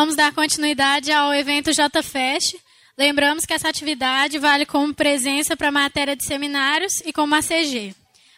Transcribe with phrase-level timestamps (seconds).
[0.00, 2.56] vamos dar continuidade ao evento JFest.
[2.96, 7.94] Lembramos que essa atividade vale como presença para matéria de seminários e como ACG.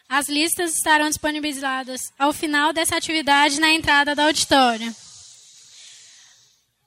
[0.08, 4.92] As listas estarão disponibilizadas ao final dessa atividade na entrada do auditório.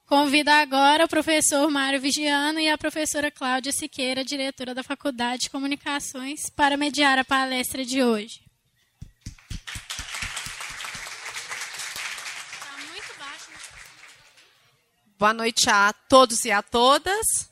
[0.07, 5.51] Convido agora o professor Mário Vigiano e a professora Cláudia Siqueira, diretora da Faculdade de
[5.51, 8.44] Comunicações, para mediar a palestra de hoje.
[15.25, 17.49] Boa noite a todos e a todas.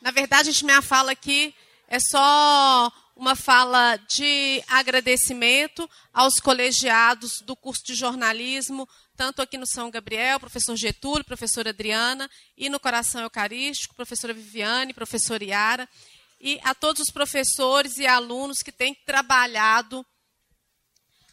[0.00, 1.54] Na verdade, a minha fala aqui
[1.86, 8.88] é só uma fala de agradecimento aos colegiados do curso de jornalismo,
[9.18, 14.94] tanto aqui no São Gabriel, professor Getúlio, professora Adriana, e no Coração Eucarístico, professora Viviane,
[14.94, 15.86] professora Iara,
[16.40, 20.06] e a todos os professores e alunos que têm trabalhado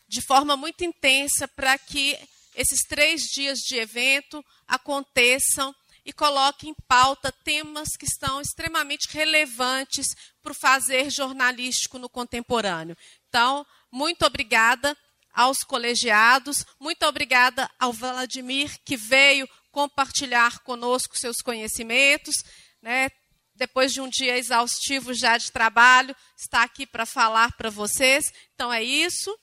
[0.05, 2.19] de forma muito intensa para que
[2.57, 5.73] esses três dias de evento aconteçam
[6.07, 10.07] e coloque em pauta temas que estão extremamente relevantes
[10.41, 12.95] para o fazer jornalístico no contemporâneo.
[13.27, 14.97] Então, muito obrigada
[15.33, 22.35] aos colegiados, muito obrigada ao Vladimir, que veio compartilhar conosco seus conhecimentos.
[22.81, 23.09] Né?
[23.53, 28.31] Depois de um dia exaustivo já de trabalho, está aqui para falar para vocês.
[28.55, 29.37] Então, é isso.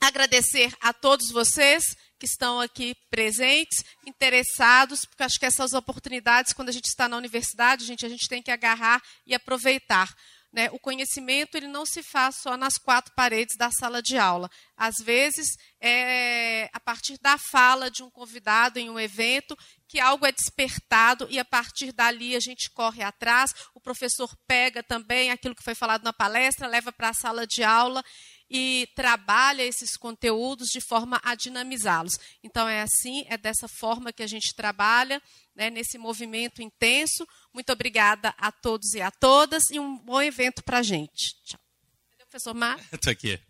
[0.00, 1.84] Agradecer a todos vocês
[2.24, 7.18] que estão aqui presentes, interessados, porque acho que essas oportunidades, quando a gente está na
[7.18, 10.08] universidade, gente, a gente tem que agarrar e aproveitar.
[10.50, 10.70] Né?
[10.70, 14.48] O conhecimento ele não se faz só nas quatro paredes da sala de aula.
[14.74, 15.48] Às vezes,
[15.80, 19.54] é a partir da fala de um convidado em um evento
[19.86, 23.52] que algo é despertado e a partir dali a gente corre atrás.
[23.74, 27.62] O professor pega também aquilo que foi falado na palestra, leva para a sala de
[27.62, 28.02] aula
[28.48, 32.18] e trabalha esses conteúdos de forma a dinamizá-los.
[32.42, 35.22] Então, é assim, é dessa forma que a gente trabalha,
[35.54, 37.26] né, nesse movimento intenso.
[37.52, 41.34] Muito obrigada a todos e a todas e um bom evento para a gente.
[41.44, 41.60] Tchau.
[42.10, 42.78] Cadê o professor Mar?
[42.92, 43.40] Estou aqui.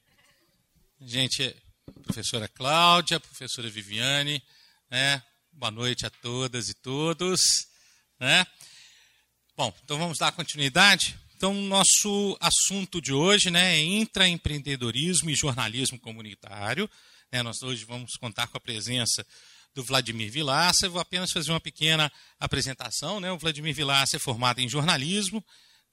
[1.00, 1.54] Gente,
[2.02, 4.42] professora Cláudia, professora Viviane,
[4.90, 5.22] né,
[5.52, 7.68] boa noite a todas e todos.
[8.18, 8.46] Né?
[9.56, 11.18] Bom, então vamos dar continuidade.
[11.44, 16.88] Então, nosso assunto de hoje né, é intraempreendedorismo e jornalismo comunitário.
[17.30, 19.26] Né, nós hoje vamos contar com a presença
[19.74, 20.86] do Vladimir Vilaça.
[20.86, 22.10] Eu vou apenas fazer uma pequena
[22.40, 23.20] apresentação.
[23.20, 23.30] Né?
[23.30, 25.44] O Vladimir Vilaça é formado em jornalismo,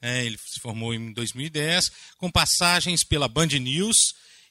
[0.01, 1.83] né, ele se formou em 2010,
[2.15, 3.97] com passagens pela Band News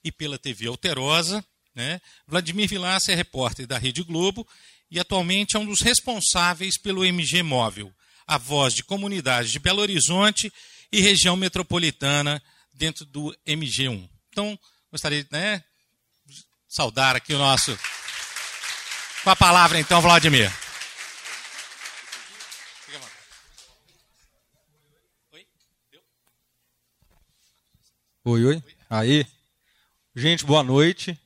[0.04, 1.42] e pela TV Alterosa.
[1.74, 1.98] Né?
[2.26, 4.46] Vladimir Vilaça é repórter da Rede Globo
[4.90, 7.90] e atualmente é um dos responsáveis pelo MG Móvel,
[8.26, 10.52] a voz de comunidade de Belo Horizonte
[10.92, 12.42] e região metropolitana
[12.72, 14.08] dentro do MG1.
[14.30, 14.58] Então,
[14.90, 15.62] gostaria de né,
[16.68, 17.78] saudar aqui o nosso.
[19.22, 20.50] Com a palavra, então, Vladimir.
[28.22, 28.62] Oi, oi.
[28.88, 29.26] Aí.
[30.14, 31.18] Gente, boa noite.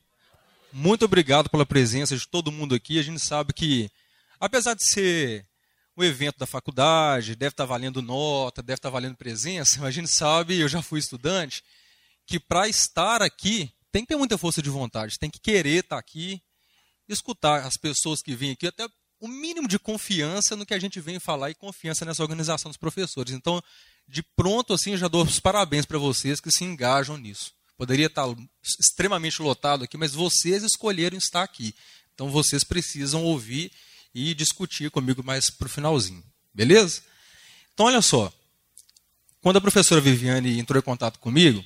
[0.72, 2.98] Muito obrigado pela presença de todo mundo aqui.
[2.98, 3.90] A gente sabe que,
[4.38, 5.46] apesar de ser
[5.96, 10.08] o evento da faculdade, deve estar valendo nota, deve estar valendo presença, mas a gente
[10.08, 11.62] sabe, eu já fui estudante,
[12.26, 15.98] que para estar aqui tem que ter muita força de vontade, tem que querer estar
[15.98, 16.42] aqui,
[17.08, 18.88] escutar as pessoas que vêm aqui, até
[19.20, 22.76] o mínimo de confiança no que a gente vem falar e confiança nessa organização dos
[22.76, 23.32] professores.
[23.32, 23.62] Então,
[24.06, 27.52] de pronto, assim, já dou os parabéns para vocês que se engajam nisso.
[27.76, 28.26] Poderia estar
[28.80, 31.74] extremamente lotado aqui, mas vocês escolheram estar aqui.
[32.12, 33.72] Então, vocês precisam ouvir
[34.14, 36.22] e discutir comigo mais para o finalzinho.
[36.52, 37.02] Beleza?
[37.72, 38.32] Então, olha só.
[39.40, 41.64] Quando a professora Viviane entrou em contato comigo,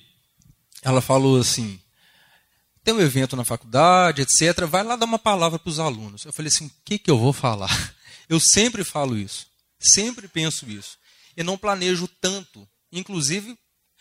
[0.82, 1.80] ela falou assim:
[2.82, 4.64] tem um evento na faculdade, etc.
[4.66, 6.24] Vai lá dar uma palavra para os alunos.
[6.24, 7.94] Eu falei assim: o que, que eu vou falar?
[8.28, 9.46] Eu sempre falo isso.
[9.78, 10.98] Sempre penso isso.
[11.36, 13.56] E não planejo tanto, inclusive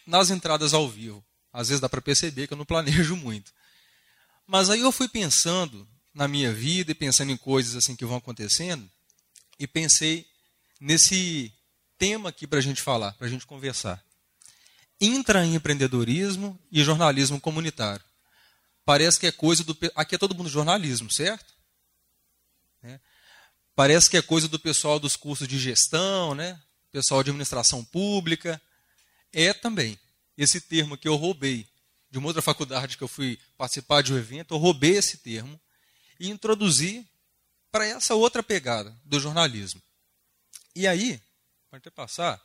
[0.06, 1.24] nas entradas ao vivo.
[1.54, 3.52] Às vezes dá para perceber que eu não planejo muito.
[4.46, 8.18] Mas aí eu fui pensando na minha vida e pensando em coisas assim que vão
[8.18, 8.90] acontecendo,
[9.60, 10.28] e pensei
[10.82, 11.54] nesse
[11.96, 14.04] tema aqui para a gente falar, para a gente conversar.
[15.00, 18.04] Intraempreendedorismo e jornalismo comunitário.
[18.84, 19.78] Parece que é coisa do.
[19.96, 21.54] Aqui é todo mundo jornalismo, certo?
[22.82, 23.00] É.
[23.76, 26.60] Parece que é coisa do pessoal dos cursos de gestão, né?
[26.92, 28.60] pessoal de administração pública.
[29.32, 30.00] É também.
[30.36, 31.68] Esse termo que eu roubei
[32.10, 35.60] de uma outra faculdade que eu fui participar de um evento, eu roubei esse termo
[36.20, 37.06] e introduzir
[37.72, 39.82] para essa outra pegada do jornalismo.
[40.76, 41.22] E aí,
[41.70, 42.42] pode até passar,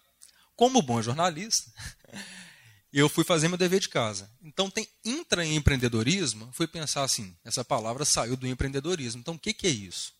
[0.56, 1.70] como bom jornalista,
[2.92, 4.30] eu fui fazer meu dever de casa.
[4.42, 9.20] Então tem intraempreendedorismo, fui pensar assim, essa palavra saiu do empreendedorismo.
[9.20, 10.12] Então o que, que é isso?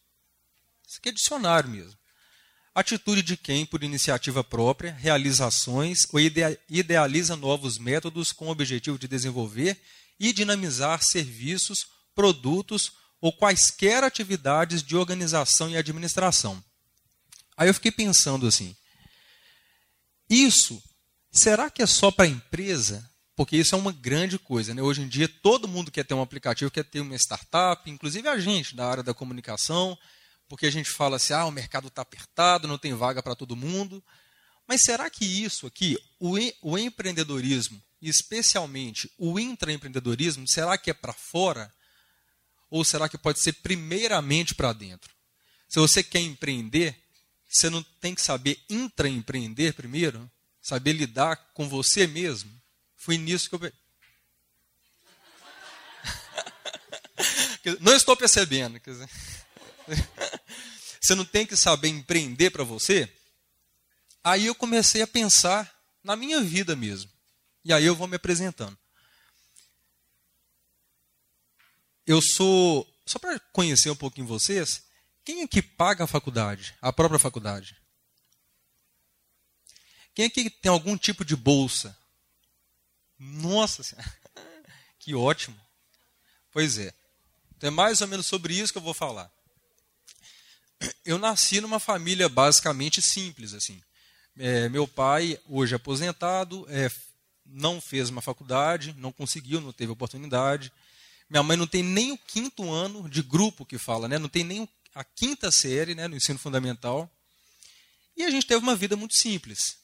[0.96, 1.96] aqui é dicionário mesmo.
[2.75, 6.19] Atitude de quem, por iniciativa própria, realiza ações ou
[6.69, 9.78] idealiza novos métodos com o objetivo de desenvolver
[10.19, 16.62] e dinamizar serviços, produtos ou quaisquer atividades de organização e administração.
[17.56, 18.76] Aí eu fiquei pensando assim:
[20.28, 20.82] isso
[21.30, 23.08] será que é só para a empresa?
[23.34, 24.74] Porque isso é uma grande coisa.
[24.74, 24.82] Né?
[24.82, 28.38] Hoje em dia, todo mundo quer ter um aplicativo, quer ter uma startup, inclusive a
[28.38, 29.96] gente da área da comunicação,
[30.48, 33.56] porque a gente fala assim: ah, o mercado está apertado, não tem vaga para todo
[33.56, 34.02] mundo.
[34.66, 41.12] Mas será que isso aqui, o, o empreendedorismo, especialmente o intraempreendedorismo, será que é para
[41.12, 41.72] fora?
[42.72, 45.14] Ou será que pode ser primeiramente para dentro?
[45.69, 46.96] Se você quer empreender,
[47.46, 50.30] você não tem que saber intraempreender primeiro?
[50.62, 52.50] Saber lidar com você mesmo?
[52.96, 53.60] Foi nisso que eu.
[57.78, 58.80] não estou percebendo.
[61.00, 63.12] Você não tem que saber empreender para você?
[64.22, 65.68] Aí eu comecei a pensar
[66.00, 67.10] na minha vida mesmo.
[67.64, 68.78] E aí eu vou me apresentando.
[72.06, 74.82] Eu sou, só para conhecer um pouquinho vocês,
[75.25, 76.75] quem é que paga a faculdade?
[76.81, 77.76] A própria faculdade?
[80.14, 81.96] Quem é que tem algum tipo de bolsa?
[83.19, 84.12] Nossa Senhora,
[84.99, 85.58] que ótimo.
[86.50, 86.93] Pois é.
[87.56, 89.31] Então é mais ou menos sobre isso que eu vou falar.
[91.04, 93.81] Eu nasci numa família basicamente simples, assim.
[94.37, 96.90] É, meu pai, hoje aposentado, é,
[97.46, 100.72] não fez uma faculdade, não conseguiu, não teve oportunidade.
[101.32, 104.19] Minha mãe não tem nem o quinto ano de grupo que fala, né?
[104.19, 107.11] não tem nem a quinta série né, no ensino fundamental.
[108.14, 109.79] E a gente teve uma vida muito simples.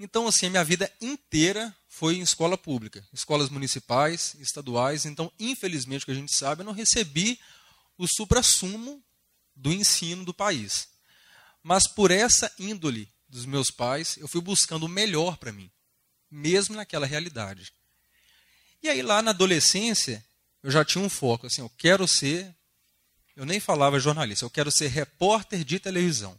[0.00, 5.06] Então, assim, a minha vida inteira foi em escola pública, escolas municipais, estaduais.
[5.06, 7.38] Então, infelizmente, o que a gente sabe, eu não recebi
[7.96, 9.00] o suprassumo
[9.54, 10.88] do ensino do país.
[11.62, 15.70] Mas por essa índole dos meus pais, eu fui buscando o melhor para mim,
[16.28, 17.72] mesmo naquela realidade.
[18.82, 20.24] E aí, lá na adolescência,
[20.62, 22.54] eu já tinha um foco, assim, eu quero ser
[23.40, 26.38] eu nem falava jornalista, eu quero ser repórter de televisão.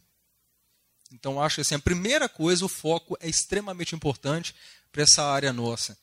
[1.12, 4.54] Então acho que assim, a primeira coisa, o foco é extremamente importante
[4.92, 5.98] para essa área nossa,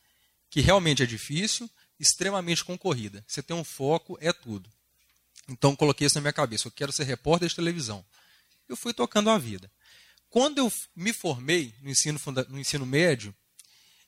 [0.50, 1.70] que realmente é difícil,
[2.00, 3.24] extremamente concorrida.
[3.28, 4.68] Você tem um foco, é tudo.
[5.48, 8.04] Então coloquei isso na minha cabeça, eu quero ser repórter de televisão.
[8.68, 9.70] Eu fui tocando a vida.
[10.28, 13.32] Quando eu me formei no ensino, no ensino médio,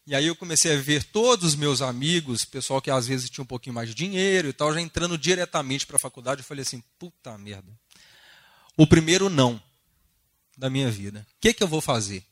[0.06, 3.43] e aí eu comecei a ver todos os meus amigos, pessoal que às vezes tinha
[3.43, 6.62] um pouquinho mais de dinheiro e tal, já entrando diretamente para a faculdade, eu falei
[6.62, 7.70] assim, puta merda.
[8.76, 9.62] O primeiro não
[10.56, 11.26] da minha vida.
[11.37, 12.25] O que, que eu vou fazer?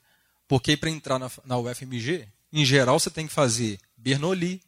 [0.47, 4.63] Porque para entrar na, na UFMG, em geral você tem que fazer Bernoulli,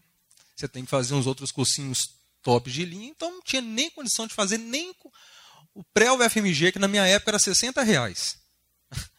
[0.55, 2.11] você tem que fazer uns outros cursinhos
[2.43, 4.95] top de linha, então não tinha nem condição de fazer nem
[5.75, 8.39] o pré-UFMG, que na minha época era 60 reais.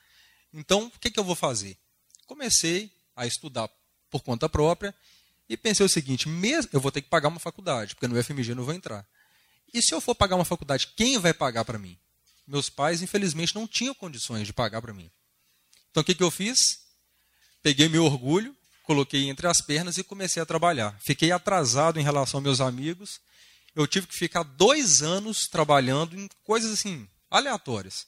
[0.53, 1.77] Então, o que, que eu vou fazer?
[2.27, 2.91] Comecei
[3.21, 3.69] a estudar
[4.09, 4.94] por conta própria
[5.47, 8.51] e pensei o seguinte: mesmo eu vou ter que pagar uma faculdade, porque no FMG
[8.51, 9.06] eu não vou entrar.
[9.73, 11.97] E se eu for pagar uma faculdade, quem vai pagar para mim?
[12.47, 15.09] Meus pais, infelizmente, não tinham condições de pagar para mim.
[15.89, 16.81] Então o que, que eu fiz?
[17.62, 20.97] Peguei meu orgulho, coloquei entre as pernas e comecei a trabalhar.
[21.00, 23.21] Fiquei atrasado em relação aos meus amigos.
[23.75, 28.07] Eu tive que ficar dois anos trabalhando em coisas assim, aleatórias.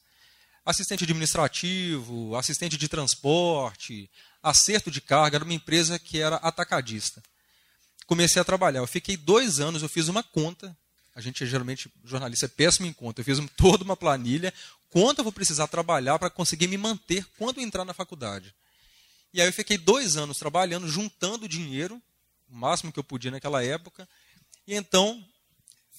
[0.65, 4.09] Assistente administrativo, assistente de transporte,
[4.41, 7.21] acerto de carga, era uma empresa que era atacadista.
[8.05, 8.79] Comecei a trabalhar.
[8.79, 10.75] Eu fiquei dois anos, eu fiz uma conta.
[11.15, 13.21] A gente geralmente, jornalista, é péssimo em conta.
[13.21, 14.53] Eu fiz toda uma planilha.
[14.89, 18.53] Quanto eu vou precisar trabalhar para conseguir me manter quando entrar na faculdade?
[19.33, 22.01] E aí eu fiquei dois anos trabalhando, juntando dinheiro,
[22.47, 24.07] o máximo que eu podia naquela época.
[24.67, 25.25] E então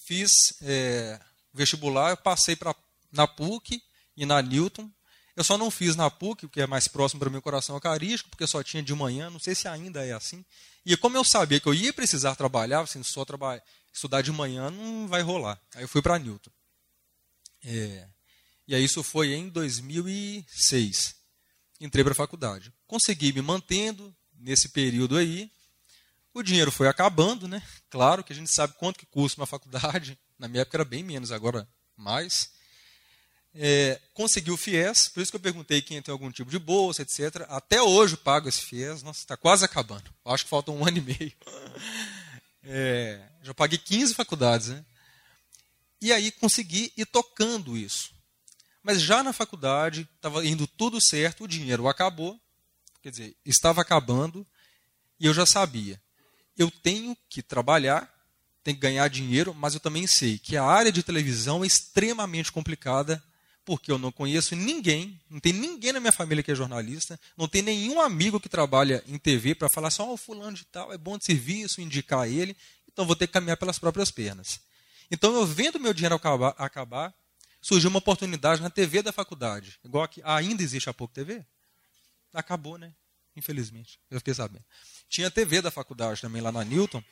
[0.06, 0.30] fiz
[0.62, 1.20] é,
[1.52, 2.74] vestibular, passei pra,
[3.10, 3.82] na PUC
[4.16, 4.90] e na Newton,
[5.36, 8.30] eu só não fiz na PUC, que é mais próximo para o meu coração eucarístico,
[8.30, 10.44] porque só tinha de manhã, não sei se ainda é assim.
[10.86, 14.70] E como eu sabia que eu ia precisar trabalhar, assim, só trabalhar, estudar de manhã
[14.70, 15.60] não vai rolar.
[15.74, 16.50] Aí eu fui para Newton.
[17.64, 18.08] É,
[18.68, 21.16] e aí isso foi em 2006.
[21.80, 22.72] Entrei para a faculdade.
[22.86, 25.50] Consegui me mantendo nesse período aí.
[26.32, 27.62] O dinheiro foi acabando, né?
[27.90, 30.18] Claro que a gente sabe quanto que custa uma faculdade.
[30.38, 32.53] Na minha época era bem menos, agora mais
[33.54, 37.02] é, consegui o FIES, por isso que eu perguntei quem tem algum tipo de bolsa,
[37.02, 37.46] etc.
[37.48, 40.12] Até hoje pago esse FIES, nossa, está quase acabando.
[40.24, 41.32] Acho que falta um ano e meio.
[42.64, 44.84] É, já paguei 15 faculdades, né?
[46.00, 48.12] E aí consegui ir tocando isso.
[48.82, 52.38] Mas já na faculdade, estava indo tudo certo, o dinheiro acabou,
[53.00, 54.46] quer dizer, estava acabando,
[55.18, 56.00] e eu já sabia.
[56.58, 58.12] Eu tenho que trabalhar,
[58.62, 62.52] tenho que ganhar dinheiro, mas eu também sei que a área de televisão é extremamente
[62.52, 63.22] complicada
[63.64, 67.48] porque eu não conheço ninguém, não tem ninguém na minha família que é jornalista, não
[67.48, 70.92] tem nenhum amigo que trabalha em TV para falar só, assim, oh, fulano de tal,
[70.92, 72.56] é bom de serviço, indicar ele,
[72.92, 74.60] então vou ter que caminhar pelas próprias pernas.
[75.10, 77.14] Então, eu vendo meu dinheiro acabar, acabar
[77.60, 81.44] surgiu uma oportunidade na TV da faculdade, igual que ainda existe a pouco TV.
[82.32, 82.92] Acabou, né?
[83.34, 84.64] Infelizmente, eu fiquei sabendo.
[85.08, 87.02] Tinha TV da faculdade também lá na Newton,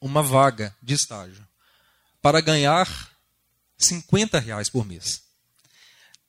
[0.00, 1.46] uma vaga de estágio
[2.22, 2.88] para ganhar
[3.76, 5.29] 50 reais por mês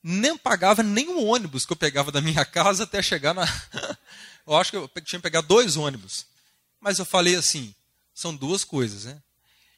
[0.04, 3.46] nem pagava o ônibus que eu pegava da minha casa até chegar na.
[4.48, 6.26] eu acho que eu tinha que pegar dois ônibus.
[6.80, 7.74] Mas eu falei assim:
[8.14, 9.22] são duas coisas, né?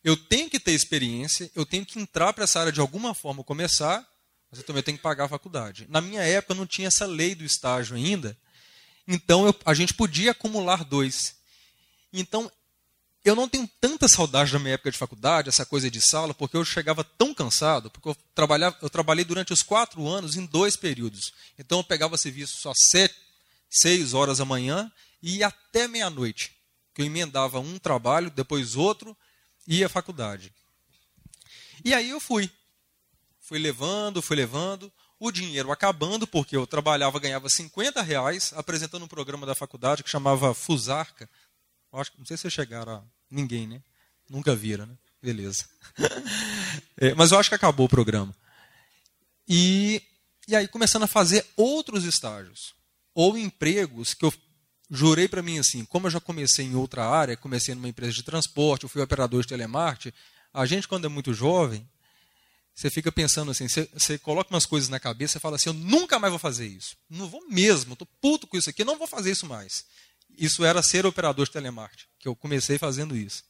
[0.03, 3.43] Eu tenho que ter experiência, eu tenho que entrar para essa área de alguma forma,
[3.43, 4.05] começar,
[4.51, 5.85] mas eu também tenho que pagar a faculdade.
[5.89, 8.37] Na minha época não tinha essa lei do estágio ainda,
[9.07, 11.35] então eu, a gente podia acumular dois.
[12.11, 12.51] Então
[13.23, 16.57] eu não tenho tanta saudade da minha época de faculdade, essa coisa de sala, porque
[16.57, 20.75] eu chegava tão cansado, porque eu, trabalhava, eu trabalhei durante os quatro anos em dois
[20.75, 21.33] períodos.
[21.57, 23.15] Então eu pegava serviço só sete,
[23.69, 26.53] seis horas da manhã e ia até meia-noite,
[26.93, 29.15] que eu emendava um trabalho, depois outro,
[29.65, 30.53] e ia à faculdade.
[31.85, 32.51] E aí eu fui.
[33.39, 39.07] Fui levando, fui levando, o dinheiro acabando, porque eu trabalhava, ganhava 50 reais, apresentando um
[39.07, 41.29] programa da faculdade que chamava Fusarca,
[41.93, 43.03] Acho, não sei se chegaram a.
[43.29, 43.81] Ninguém, né?
[44.29, 44.97] Nunca viram, né?
[45.21, 45.65] Beleza.
[46.97, 48.35] é, mas eu acho que acabou o programa.
[49.47, 50.01] E,
[50.47, 52.73] e aí começando a fazer outros estágios.
[53.15, 54.33] Ou empregos que eu
[54.89, 58.23] jurei para mim assim, como eu já comecei em outra área, comecei numa empresa de
[58.23, 60.15] transporte, eu fui operador de telemarketing,
[60.53, 61.87] a gente quando é muito jovem,
[62.75, 65.73] você fica pensando assim, você, você coloca umas coisas na cabeça e fala assim, eu
[65.73, 66.97] nunca mais vou fazer isso.
[67.09, 69.85] Não vou mesmo, estou puto com isso aqui, não vou fazer isso mais.
[70.37, 73.43] Isso era ser operador de telemarketing, que eu comecei fazendo isso.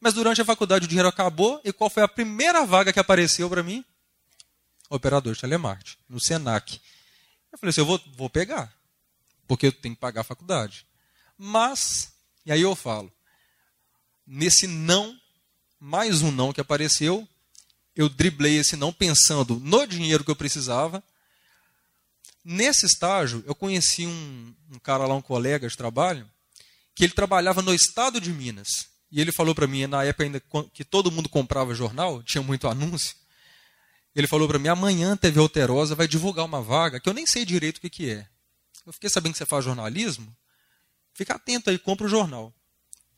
[0.00, 3.48] Mas durante a faculdade o dinheiro acabou e qual foi a primeira vaga que apareceu
[3.48, 3.84] para mim?
[4.90, 6.80] Operador de telemarketing, no Senac.
[7.50, 8.72] Eu falei assim, eu vou, vou pegar,
[9.46, 10.86] porque eu tenho que pagar a faculdade.
[11.38, 12.12] Mas,
[12.44, 13.12] e aí eu falo,
[14.26, 15.18] nesse não,
[15.80, 17.26] mais um não que apareceu,
[17.96, 21.02] eu driblei esse não pensando no dinheiro que eu precisava
[22.44, 26.30] Nesse estágio, eu conheci um, um cara lá, um colega de trabalho,
[26.94, 28.88] que ele trabalhava no estado de Minas.
[29.10, 32.68] E ele falou para mim, na época ainda que todo mundo comprava jornal, tinha muito
[32.68, 33.16] anúncio.
[34.14, 37.26] Ele falou para mim: amanhã a TV Alterosa vai divulgar uma vaga que eu nem
[37.26, 38.28] sei direito o que, que é.
[38.86, 40.34] Eu fiquei sabendo que você faz jornalismo.
[41.14, 42.52] Fica atento aí, compra o jornal.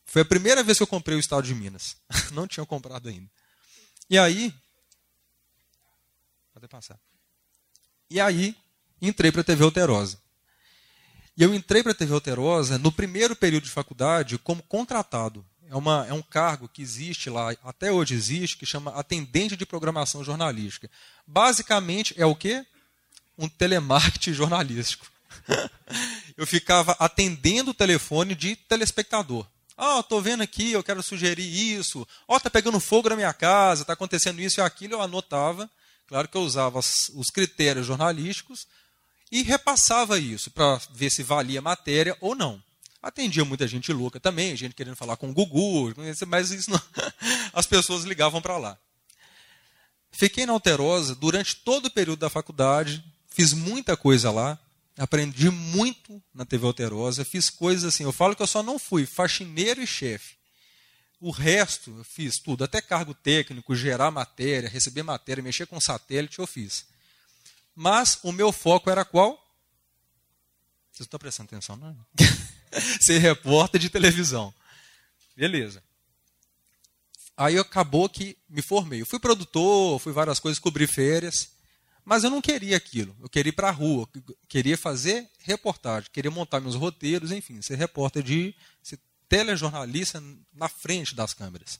[0.05, 1.97] Foi a primeira vez que eu comprei o Estado de Minas.
[2.31, 3.29] Não tinha comprado ainda.
[4.09, 4.53] E aí.
[6.53, 6.99] Pode passar.
[8.09, 8.55] E aí,
[9.01, 10.19] entrei para a TV Alterosa.
[11.37, 15.45] E eu entrei para a TV Alterosa no primeiro período de faculdade como contratado.
[15.69, 19.65] É, uma, é um cargo que existe lá, até hoje existe, que chama atendente de
[19.65, 20.89] programação jornalística.
[21.27, 22.65] Basicamente é o quê?
[23.37, 25.05] Um telemarketing jornalístico.
[26.37, 29.45] eu ficava atendendo o telefone de telespectador.
[29.77, 32.07] Ah, oh, estou vendo aqui, eu quero sugerir isso.
[32.27, 34.93] Ó, oh, está pegando fogo na minha casa, está acontecendo isso e aquilo.
[34.93, 35.69] Eu anotava.
[36.07, 38.65] Claro que eu usava os critérios jornalísticos
[39.31, 42.61] e repassava isso para ver se valia a matéria ou não.
[43.01, 45.93] Atendia muita gente louca também, gente querendo falar com o Gugu,
[46.27, 46.81] mas isso não...
[47.53, 48.77] as pessoas ligavam para lá.
[50.11, 54.59] Fiquei na Alterosa durante todo o período da faculdade, fiz muita coisa lá,
[54.97, 58.03] aprendi muito na TV Alterosa, fiz coisas assim.
[58.03, 60.35] Eu falo que eu só não fui faxineiro e chefe.
[61.19, 66.39] O resto eu fiz tudo, até cargo técnico, gerar matéria, receber matéria, mexer com satélite,
[66.39, 66.85] eu fiz.
[67.79, 69.33] Mas o meu foco era qual?
[70.91, 71.95] Vocês estão prestando atenção, não?
[72.99, 74.51] Ser repórter de televisão.
[75.35, 75.83] Beleza.
[77.37, 79.01] Aí acabou que me formei.
[79.01, 81.51] Eu fui produtor, fui várias coisas, cobri férias.
[82.03, 83.15] Mas eu não queria aquilo.
[83.21, 84.09] Eu queria ir para a rua.
[84.49, 86.09] Queria fazer reportagem.
[86.11, 88.55] Queria montar meus roteiros, enfim, ser repórter de.
[88.81, 90.19] ser telejornalista
[90.51, 91.79] na frente das câmeras.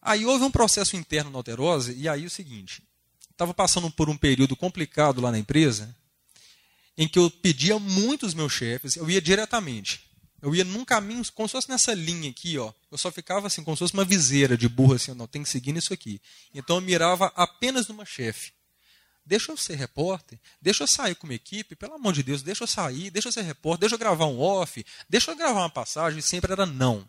[0.00, 2.80] Aí houve um processo interno na Alterose, e aí o seguinte:
[3.40, 5.96] estava passando por um período complicado lá na empresa,
[6.96, 10.10] em que eu pedia muito os meus chefes, eu ia diretamente.
[10.42, 12.72] Eu ia num caminho, como se fosse nessa linha aqui, ó.
[12.90, 15.48] Eu só ficava assim, como se fosse uma viseira de burro, assim, não, tem que
[15.48, 16.20] seguir nisso aqui.
[16.54, 18.52] Então eu mirava apenas numa chefe.
[19.24, 22.64] Deixa eu ser repórter, deixa eu sair com uma equipe, pelo amor de Deus, deixa
[22.64, 25.70] eu sair, deixa eu ser repórter, deixa eu gravar um off, deixa eu gravar uma
[25.70, 27.08] passagem, sempre era não.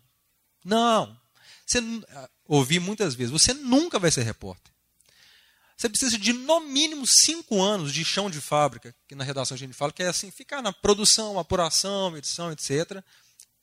[0.63, 1.17] Não.
[1.65, 4.71] Você, ah, ouvi muitas vezes, você nunca vai ser repórter.
[5.81, 9.57] Você precisa de no mínimo cinco anos de chão de fábrica, que na redação a
[9.57, 13.03] gente fala, que é assim, ficar na produção, apuração, edição, etc.,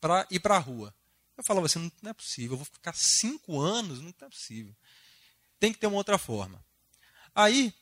[0.00, 0.92] para ir para a rua.
[1.36, 4.74] Eu falava assim, não é possível, eu vou ficar cinco anos, não é possível.
[5.60, 6.60] Tem que ter uma outra forma.
[7.32, 7.72] Aí,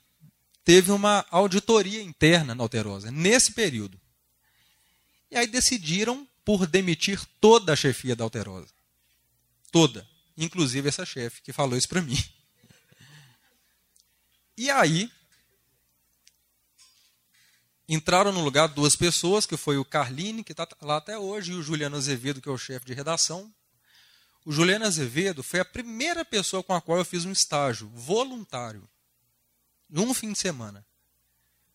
[0.62, 3.98] teve uma auditoria interna na Alterosa, nesse período.
[5.30, 8.74] E aí decidiram por demitir toda a chefia da Alterosa.
[9.72, 10.06] Toda.
[10.36, 12.22] Inclusive essa chefe que falou isso para mim.
[14.56, 15.10] E aí,
[17.88, 21.54] entraram no lugar duas pessoas, que foi o Carline, que está lá até hoje, e
[21.54, 23.52] o Juliano Azevedo, que é o chefe de redação.
[24.44, 28.88] O Juliano Azevedo foi a primeira pessoa com a qual eu fiz um estágio voluntário,
[29.90, 30.84] num fim de semana.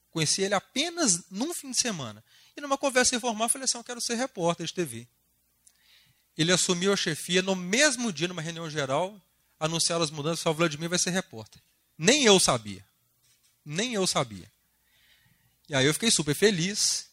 [0.09, 2.23] Conheci ele apenas num fim de semana.
[2.55, 5.07] E numa conversa informal, falei assim: Eu quero ser repórter de TV.
[6.37, 9.21] Ele assumiu a chefia no mesmo dia, numa reunião geral,
[9.59, 11.61] anunciaram as mudanças, falou: Vladimir vai ser repórter.
[12.03, 12.83] Nem eu sabia.
[13.63, 14.51] Nem eu sabia.
[15.69, 17.11] E aí eu fiquei super feliz.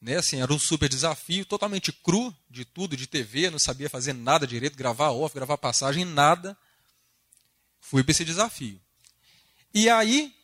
[0.00, 4.14] Né, assim, era um super desafio, totalmente cru de tudo, de TV, não sabia fazer
[4.14, 6.56] nada direito, gravar off, gravar passagem, nada.
[7.82, 8.80] Fui para esse desafio.
[9.74, 10.34] E aí,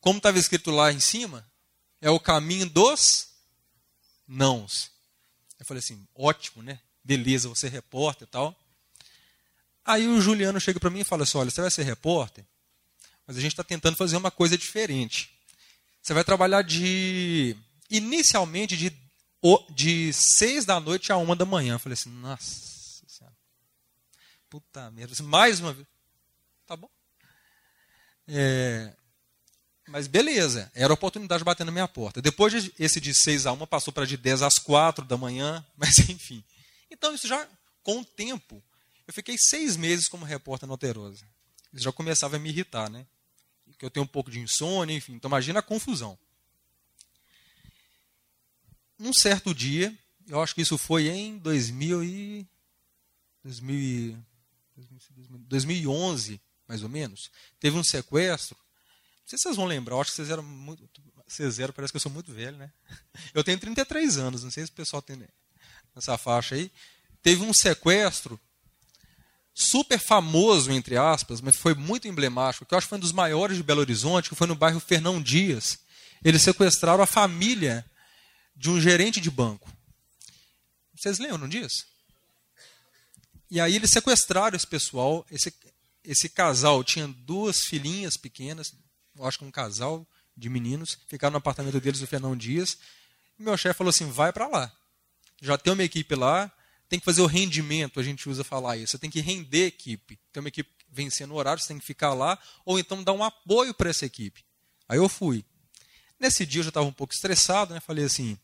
[0.00, 1.44] como estava escrito lá em cima,
[2.00, 3.30] é o caminho dos
[4.26, 4.88] nãos.
[5.58, 6.80] Eu falei assim, ótimo, né?
[7.02, 8.56] Beleza, você é repórter e tal.
[9.84, 12.44] Aí o Juliano chega para mim e fala assim, olha, você vai ser repórter,
[13.26, 15.30] mas a gente está tentando fazer uma coisa diferente.
[16.02, 17.56] Você vai trabalhar de.
[17.90, 18.92] Inicialmente de,
[19.70, 21.74] de seis da noite a uma da manhã.
[21.74, 23.36] Eu falei assim, nossa senhora.
[24.50, 25.14] Puta merda.
[25.22, 25.86] Mais uma vez.
[26.66, 26.90] Tá bom.
[28.26, 28.94] É,
[29.88, 32.22] mas beleza, era a oportunidade batendo na minha porta.
[32.22, 35.98] Depois esse de 6 a 1 passou para de 10 às 4 da manhã, mas
[36.08, 36.42] enfim.
[36.90, 37.46] Então isso já,
[37.82, 38.62] com o tempo,
[39.06, 41.24] eu fiquei seis meses como repórter no Alterosa.
[41.72, 43.06] Isso já começava a me irritar, né?
[43.78, 45.14] que eu tenho um pouco de insônia, enfim.
[45.14, 46.18] Então imagina a confusão.
[48.98, 49.96] Um certo dia,
[50.28, 52.46] eu acho que isso foi em 2000 e,
[53.42, 54.16] 2000
[55.48, 57.30] 2011, mais ou menos,
[57.60, 58.56] teve um sequestro.
[58.56, 60.88] Não sei se vocês vão lembrar, eu acho que vocês eram muito.
[61.26, 62.70] Vocês eram, parece que eu sou muito velho, né?
[63.32, 65.26] Eu tenho 33 anos, não sei se o pessoal tem
[65.96, 66.70] essa faixa aí.
[67.22, 68.38] Teve um sequestro
[69.54, 73.12] super famoso, entre aspas, mas foi muito emblemático, que eu acho que foi um dos
[73.12, 75.78] maiores de Belo Horizonte, que foi no bairro Fernão Dias.
[76.24, 77.84] Eles sequestraram a família
[78.56, 79.72] de um gerente de banco.
[80.94, 81.86] Vocês lembram disso?
[83.50, 85.54] E aí eles sequestraram esse pessoal, esse,
[86.02, 88.74] esse casal tinha duas filhinhas pequenas,
[89.16, 92.76] eu acho que um casal de meninos, ficaram no apartamento deles no Fernão Dias.
[93.38, 94.72] E meu chefe falou assim: vai para lá.
[95.40, 96.50] Já tem uma equipe lá,
[96.94, 98.92] tem que fazer o rendimento, a gente usa falar isso.
[98.92, 100.16] Você tem que render a equipe.
[100.32, 103.24] Tem uma equipe vencendo o horário, você tem que ficar lá, ou então dar um
[103.24, 104.44] apoio para essa equipe.
[104.88, 105.44] Aí eu fui.
[106.20, 107.80] Nesse dia eu já estava um pouco estressado, né?
[107.80, 108.38] Falei assim,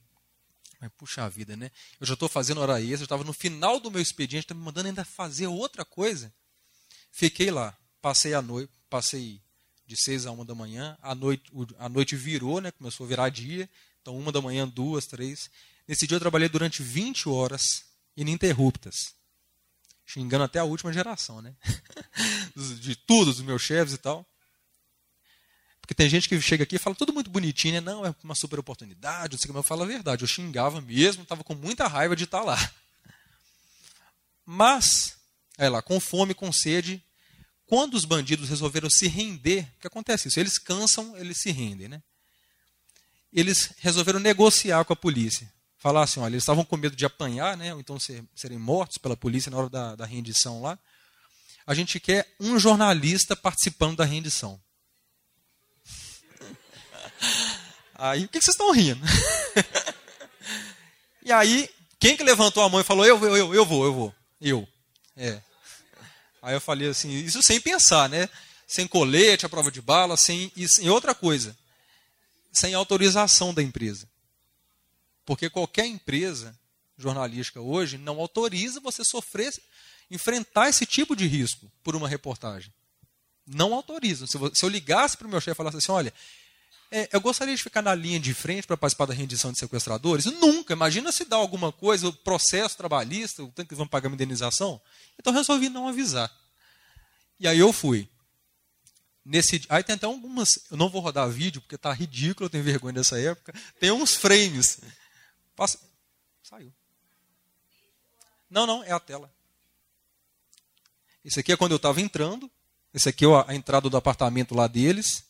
[0.81, 1.71] mas puxa vida, né?
[2.01, 4.63] Eu já estou fazendo hora extra, eu estava no final do meu expediente, está me
[4.63, 6.33] mandando ainda fazer outra coisa.
[7.13, 9.41] Fiquei lá, passei a noite, passei
[9.87, 12.73] de seis a uma da manhã, a noite, a noite virou, né?
[12.73, 13.71] Começou a virar dia,
[14.03, 15.49] então uma da manhã, duas, três.
[15.87, 17.90] Nesse dia eu trabalhei durante 20 horas
[18.21, 19.15] ininterruptas.
[20.05, 21.55] Xingando até a última geração, né?
[22.81, 24.27] De tudo, dos meus chefes e tal.
[25.81, 27.81] Porque tem gente que chega aqui e fala tudo muito bonitinho, né?
[27.81, 30.23] Não, é uma super oportunidade, não sei como eu falo a verdade.
[30.23, 32.59] Eu xingava mesmo, estava com muita raiva de estar lá.
[34.45, 35.17] Mas,
[35.57, 37.03] é lá, com fome, com sede,
[37.67, 40.41] quando os bandidos resolveram se render, o que acontece isso?
[40.41, 42.03] Eles cansam, eles se rendem, né?
[43.33, 47.57] Eles resolveram negociar com a polícia falar assim, olha, eles estavam com medo de apanhar,
[47.57, 50.79] né, ou então ser, serem mortos pela polícia na hora da, da rendição lá.
[51.67, 54.61] A gente quer um jornalista participando da rendição.
[57.95, 59.05] Aí, o que, vocês estão rindo?
[61.23, 63.93] e aí, quem que levantou a mão e falou, eu, eu, eu, eu vou, eu
[63.93, 64.67] vou, eu.
[65.15, 65.43] É.
[66.41, 68.27] Aí eu falei assim, isso sem pensar, né?
[68.67, 71.55] Sem colete, a prova de bala, sem, sem outra coisa,
[72.51, 74.10] sem autorização da empresa.
[75.31, 76.59] Porque qualquer empresa
[76.99, 79.55] jornalística hoje não autoriza você sofrer,
[80.11, 82.75] enfrentar esse tipo de risco por uma reportagem.
[83.47, 84.27] Não autoriza.
[84.27, 86.13] Se eu ligasse para o meu chefe e falasse assim, olha,
[86.91, 90.25] é, eu gostaria de ficar na linha de frente para participar da rendição de sequestradores.
[90.25, 90.73] Nunca.
[90.73, 94.81] Imagina se dá alguma coisa, o processo trabalhista, o tanto que vão pagar uma indenização.
[95.17, 96.29] Então resolvi não avisar.
[97.39, 98.09] E aí eu fui.
[99.25, 100.49] Nesse, aí tem até algumas.
[100.69, 103.55] Eu não vou rodar vídeo, porque está ridículo, eu tenho vergonha dessa época.
[103.79, 104.81] Tem uns frames
[105.61, 105.79] Passa.
[106.43, 106.73] Saiu.
[108.49, 109.31] Não, não, é a tela.
[111.23, 112.51] Esse aqui é quando eu estava entrando.
[112.95, 115.23] Esse aqui é a entrada do apartamento lá deles.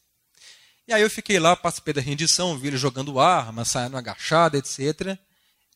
[0.87, 5.19] E aí eu fiquei lá, participei da rendição, vi ele jogando arma, saindo agachado, etc.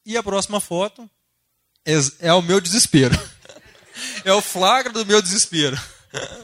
[0.07, 1.11] E a próxima foto
[1.85, 3.17] é, é o meu desespero.
[4.25, 5.77] é o flagra do meu desespero.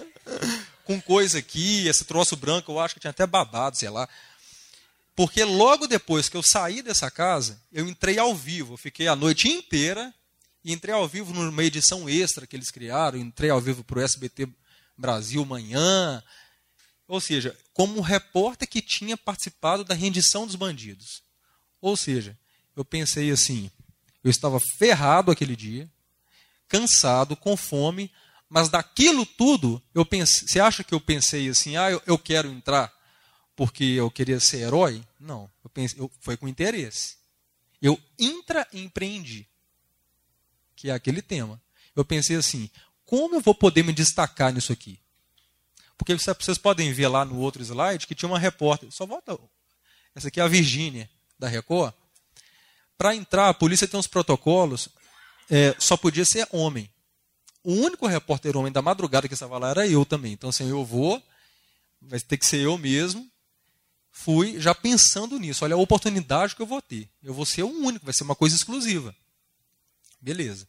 [0.85, 4.09] com coisa aqui, esse troço branco, eu acho que tinha até babado, sei lá.
[5.15, 8.75] Porque logo depois que eu saí dessa casa, eu entrei ao vivo.
[8.75, 10.15] Eu fiquei a noite inteira
[10.65, 13.19] e entrei ao vivo numa edição extra que eles criaram.
[13.19, 14.49] Entrei ao vivo para o SBT
[14.97, 16.23] Brasil Manhã.
[17.07, 21.23] Ou seja, como um repórter que tinha participado da rendição dos bandidos.
[21.81, 22.39] Ou seja,
[22.77, 23.71] eu pensei assim:
[24.23, 25.91] eu estava ferrado aquele dia,
[26.69, 28.11] cansado, com fome,
[28.49, 32.49] mas daquilo tudo, eu pensei, você acha que eu pensei assim, ah, eu, eu quero
[32.49, 32.93] entrar
[33.61, 35.05] porque eu queria ser herói?
[35.19, 37.17] Não, eu pensei, eu, foi com interesse.
[37.83, 39.47] Eu intraempreendi,
[40.75, 41.61] que é aquele tema.
[41.95, 42.71] Eu pensei assim,
[43.05, 44.99] como eu vou poder me destacar nisso aqui?
[45.99, 49.39] Porque vocês podem ver lá no outro slide que tinha uma repórter, só volta,
[50.15, 51.93] essa aqui é a Virgínia, da Record,
[52.97, 54.89] para entrar, a polícia tem uns protocolos,
[55.51, 56.91] é, só podia ser homem.
[57.63, 60.33] O único repórter homem da madrugada que estava lá era eu também.
[60.33, 61.23] Então, assim, eu vou,
[62.01, 63.31] vai ter que ser eu mesmo.
[64.23, 65.65] Fui já pensando nisso.
[65.65, 67.09] Olha a oportunidade que eu vou ter.
[67.23, 69.17] Eu vou ser o único, vai ser uma coisa exclusiva.
[70.21, 70.69] Beleza.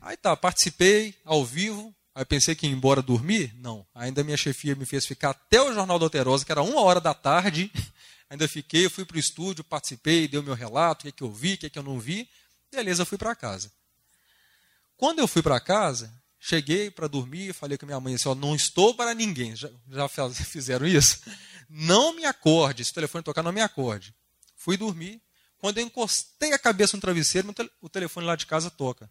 [0.00, 1.92] Aí tá, participei ao vivo.
[2.14, 3.52] Aí pensei que ia embora dormir.
[3.56, 3.84] Não.
[3.92, 7.00] Ainda minha chefia me fez ficar até o Jornal da Alterosa, que era uma hora
[7.00, 7.72] da tarde.
[8.30, 11.22] Ainda fiquei, fui para o estúdio, participei, dei o meu relato, o que, é que
[11.24, 12.28] eu vi, o que, é que eu não vi.
[12.70, 13.70] Beleza, fui para casa.
[14.96, 18.54] Quando eu fui para casa, cheguei para dormir, falei com minha mãe assim: ó, não
[18.54, 19.56] estou para ninguém.
[19.56, 20.08] Já, já
[20.46, 21.20] fizeram isso?
[21.74, 24.14] Não me acorde, se o telefone tocar, não me acorde.
[24.56, 25.22] Fui dormir.
[25.58, 29.10] Quando eu encostei a cabeça no travesseiro, o telefone lá de casa toca.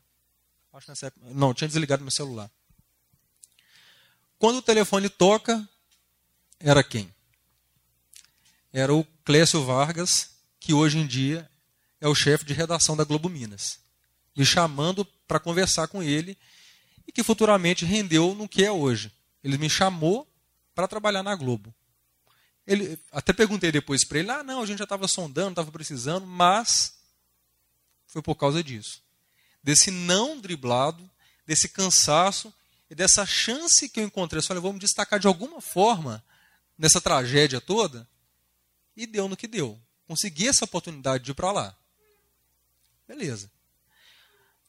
[0.73, 2.49] Acho nessa época, não, tinha desligado meu celular.
[4.37, 5.67] Quando o telefone toca,
[6.59, 7.11] era quem?
[8.73, 11.49] era o Clécio Vargas, que hoje em dia
[11.99, 13.79] é o chefe de redação da Globo Minas.
[14.35, 16.37] Me chamando para conversar com ele
[17.05, 19.11] e que futuramente rendeu no que é hoje.
[19.43, 20.27] Ele me chamou
[20.73, 21.73] para trabalhar na Globo.
[22.65, 26.25] Ele, até perguntei depois para ele: ah, não, a gente já estava sondando, estava precisando,
[26.25, 26.93] mas
[28.07, 29.01] foi por causa disso.
[29.63, 31.09] Desse não driblado,
[31.45, 32.53] desse cansaço
[32.89, 34.39] e dessa chance que eu encontrei.
[34.39, 36.23] Eu falei, vou me destacar de alguma forma
[36.77, 38.07] nessa tragédia toda
[38.95, 39.79] e deu no que deu.
[40.07, 41.77] Consegui essa oportunidade de ir para lá.
[43.07, 43.49] Beleza.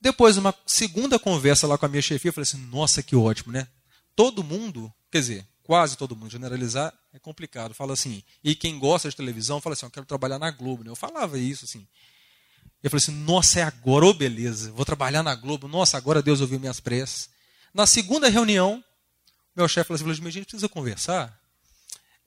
[0.00, 3.52] Depois, uma segunda conversa lá com a minha chefia, eu falei assim: nossa, que ótimo,
[3.52, 3.68] né?
[4.14, 7.72] Todo mundo, quer dizer, quase todo mundo, generalizar é complicado.
[7.72, 10.84] Fala assim, e quem gosta de televisão fala assim: eu quero trabalhar na Globo.
[10.84, 10.90] Né?
[10.90, 11.86] Eu falava isso assim.
[12.82, 15.66] Eu falei assim: nossa, é agora, ô oh, beleza, vou trabalhar na Globo.
[15.66, 17.30] Nossa, agora Deus ouviu minhas preces.
[17.72, 18.84] Na segunda reunião,
[19.56, 21.40] meu chefe falou assim: a gente precisa conversar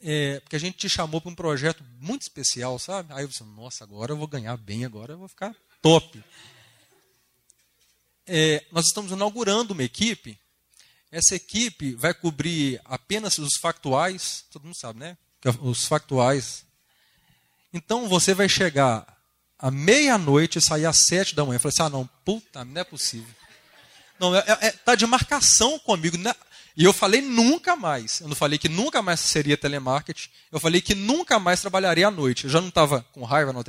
[0.01, 3.13] é, porque a gente te chamou para um projeto muito especial, sabe?
[3.13, 6.19] Aí você, nossa, agora eu vou ganhar bem, agora eu vou ficar top.
[8.25, 10.35] É, nós estamos inaugurando uma equipe.
[11.15, 15.17] Essa equipe vai cobrir apenas os factuais, todo mundo sabe, né?
[15.61, 16.65] Os factuais.
[17.73, 19.07] Então você vai chegar
[19.57, 21.57] à meia-noite e sair às sete da manhã.
[21.57, 23.33] Falei assim: ah, não, puta, não é possível.
[24.19, 26.17] Não, é, é, tá de marcação comigo.
[26.17, 26.35] Né?
[26.75, 28.19] E eu falei nunca mais.
[28.19, 30.27] Eu não falei que nunca mais seria telemarketing.
[30.51, 32.43] Eu falei que nunca mais trabalharia à noite.
[32.43, 33.61] Eu já não estava com raiva na.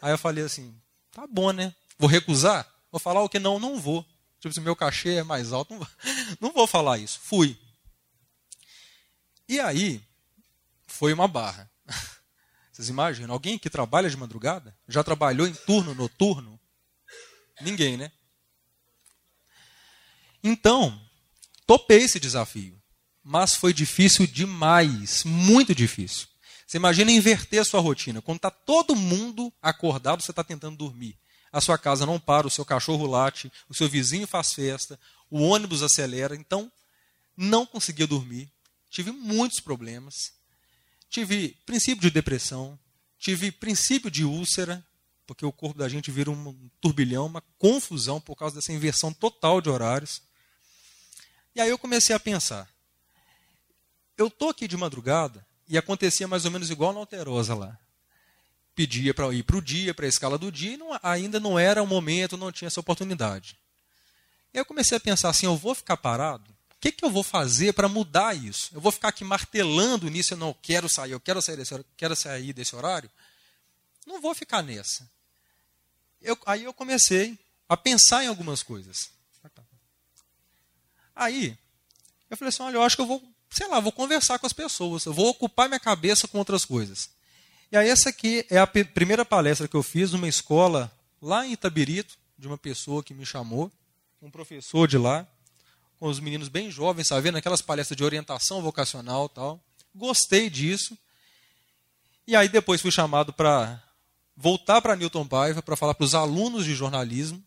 [0.00, 0.74] Aí eu falei assim:
[1.12, 1.74] tá bom, né?
[1.98, 2.66] Vou recusar?
[2.90, 4.06] Vou falar o que não, não vou.
[4.40, 5.86] Tipo, se meu cachê é mais alto, não
[6.40, 7.18] não vou falar isso.
[7.20, 7.58] Fui.
[9.48, 10.02] E aí,
[10.86, 11.70] foi uma barra.
[12.72, 13.32] Vocês imaginam?
[13.32, 14.76] Alguém que trabalha de madrugada?
[14.88, 16.60] Já trabalhou em turno noturno?
[17.60, 18.12] Ninguém, né?
[20.42, 21.00] Então,
[21.66, 22.80] topei esse desafio.
[23.22, 26.28] Mas foi difícil demais, muito difícil.
[26.66, 28.22] Você imagina inverter a sua rotina.
[28.22, 31.18] Quando está todo mundo acordado, você está tentando dormir.
[31.52, 34.98] A sua casa não para, o seu cachorro late, o seu vizinho faz festa,
[35.30, 36.34] o ônibus acelera.
[36.34, 36.70] Então,
[37.36, 38.50] não conseguia dormir.
[38.90, 40.32] Tive muitos problemas.
[41.08, 42.78] Tive princípio de depressão.
[43.18, 44.84] Tive princípio de úlcera,
[45.26, 49.60] porque o corpo da gente vira um turbilhão, uma confusão por causa dessa inversão total
[49.60, 50.22] de horários.
[51.54, 52.68] E aí eu comecei a pensar.
[54.16, 57.78] Eu tô aqui de madrugada e acontecia mais ou menos igual na Alterosa lá.
[58.76, 61.58] Pedia para ir para o dia, para a escala do dia, e não, ainda não
[61.58, 63.58] era o momento, não tinha essa oportunidade.
[64.52, 66.50] E eu comecei a pensar assim: eu vou ficar parado?
[66.50, 68.70] O que, que eu vou fazer para mudar isso?
[68.74, 72.14] Eu vou ficar aqui martelando nisso, eu não quero sair, eu quero sair desse, quero
[72.14, 73.10] sair desse horário?
[74.06, 75.08] Não vou ficar nessa.
[76.20, 79.10] Eu, aí eu comecei a pensar em algumas coisas.
[81.14, 81.56] Aí,
[82.28, 84.52] eu falei assim: olha, eu acho que eu vou, sei lá, vou conversar com as
[84.52, 87.08] pessoas, eu vou ocupar minha cabeça com outras coisas.
[87.70, 91.52] E aí, essa aqui é a primeira palestra que eu fiz numa escola lá em
[91.52, 93.72] Itabirito, de uma pessoa que me chamou,
[94.22, 95.26] um professor de lá,
[95.98, 99.60] com os meninos bem jovens, sabe, naquelas palestras de orientação vocacional tal.
[99.94, 100.96] Gostei disso.
[102.26, 103.82] E aí depois fui chamado para
[104.36, 107.42] voltar para Newton Paiva para falar para os alunos de jornalismo.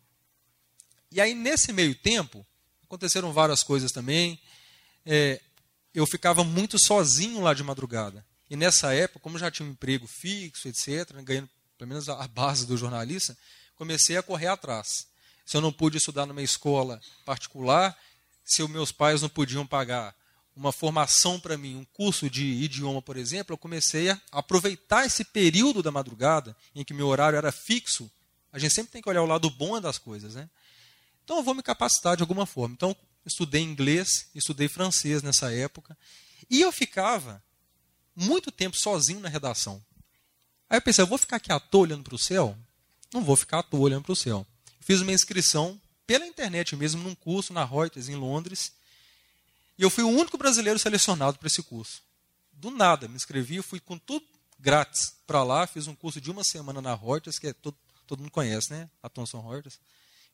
[1.12, 2.44] E aí nesse meio tempo
[2.84, 4.40] aconteceram várias coisas também.
[5.06, 5.40] É,
[5.94, 8.24] eu ficava muito sozinho lá de madrugada.
[8.50, 12.66] E nessa época, como já tinha um emprego fixo, etc., ganhando pelo menos a base
[12.66, 13.38] do jornalista,
[13.76, 15.06] comecei a correr atrás.
[15.46, 17.96] Se eu não pude estudar numa escola particular,
[18.44, 20.14] se os meus pais não podiam pagar
[20.54, 25.24] uma formação para mim, um curso de idioma, por exemplo, eu comecei a aproveitar esse
[25.24, 28.10] período da madrugada, em que meu horário era fixo.
[28.52, 30.50] A gente sempre tem que olhar o lado bom das coisas, né?
[31.24, 32.74] Então eu vou me capacitar de alguma forma.
[32.74, 35.96] Então, estudei inglês, estudei francês nessa época,
[36.50, 37.42] e eu ficava
[38.20, 39.82] muito tempo sozinho na redação.
[40.68, 42.56] Aí eu pensei, eu vou ficar aqui à toa olhando para o céu?
[43.12, 44.46] Não vou ficar à toa olhando para o céu.
[44.78, 48.72] Fiz uma inscrição pela internet mesmo, num curso na Reuters, em Londres.
[49.78, 52.02] E eu fui o único brasileiro selecionado para esse curso.
[52.52, 54.26] Do nada, me inscrevi, fui com tudo
[54.58, 58.20] grátis para lá, fiz um curso de uma semana na Reuters, que é todo, todo
[58.20, 58.88] mundo conhece, né?
[59.02, 59.78] A Thomson Reuters.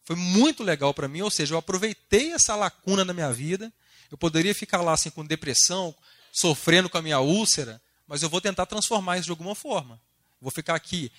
[0.03, 3.72] Foi muito legal para mim, ou seja, eu aproveitei essa lacuna na minha vida.
[4.11, 5.94] Eu poderia ficar lá assim com depressão,
[6.37, 9.99] sofrendo com a minha úlcera, mas eu vou tentar transformar isso de alguma forma.
[10.38, 11.11] Vou ficar aqui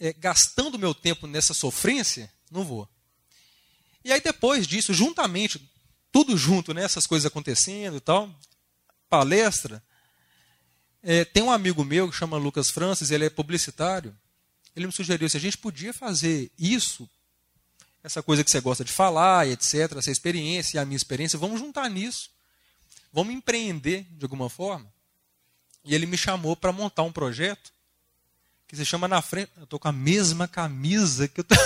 [0.00, 2.28] é, gastando meu tempo nessa sofrência?
[2.50, 2.88] Não vou.
[4.04, 5.62] E aí depois disso, juntamente,
[6.10, 8.34] tudo junto, né, essas coisas acontecendo e tal,
[9.08, 9.82] palestra,
[11.02, 14.16] é, tem um amigo meu que chama Lucas Francis, ele é publicitário,
[14.74, 17.08] ele me sugeriu se a gente podia fazer isso,
[18.02, 21.60] essa coisa que você gosta de falar, etc., essa experiência e a minha experiência, vamos
[21.60, 22.30] juntar nisso,
[23.12, 24.92] vamos empreender de alguma forma.
[25.84, 27.72] E ele me chamou para montar um projeto
[28.66, 29.50] que se chama Na Frente.
[29.56, 31.54] Eu estou com a mesma camisa que eu tô...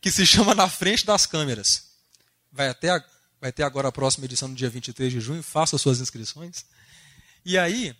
[0.00, 1.94] que se chama Na Frente das Câmeras.
[2.52, 3.04] Vai até a,
[3.40, 6.66] vai ter agora a próxima edição no dia 23 de junho, faça suas inscrições.
[7.44, 7.96] E aí,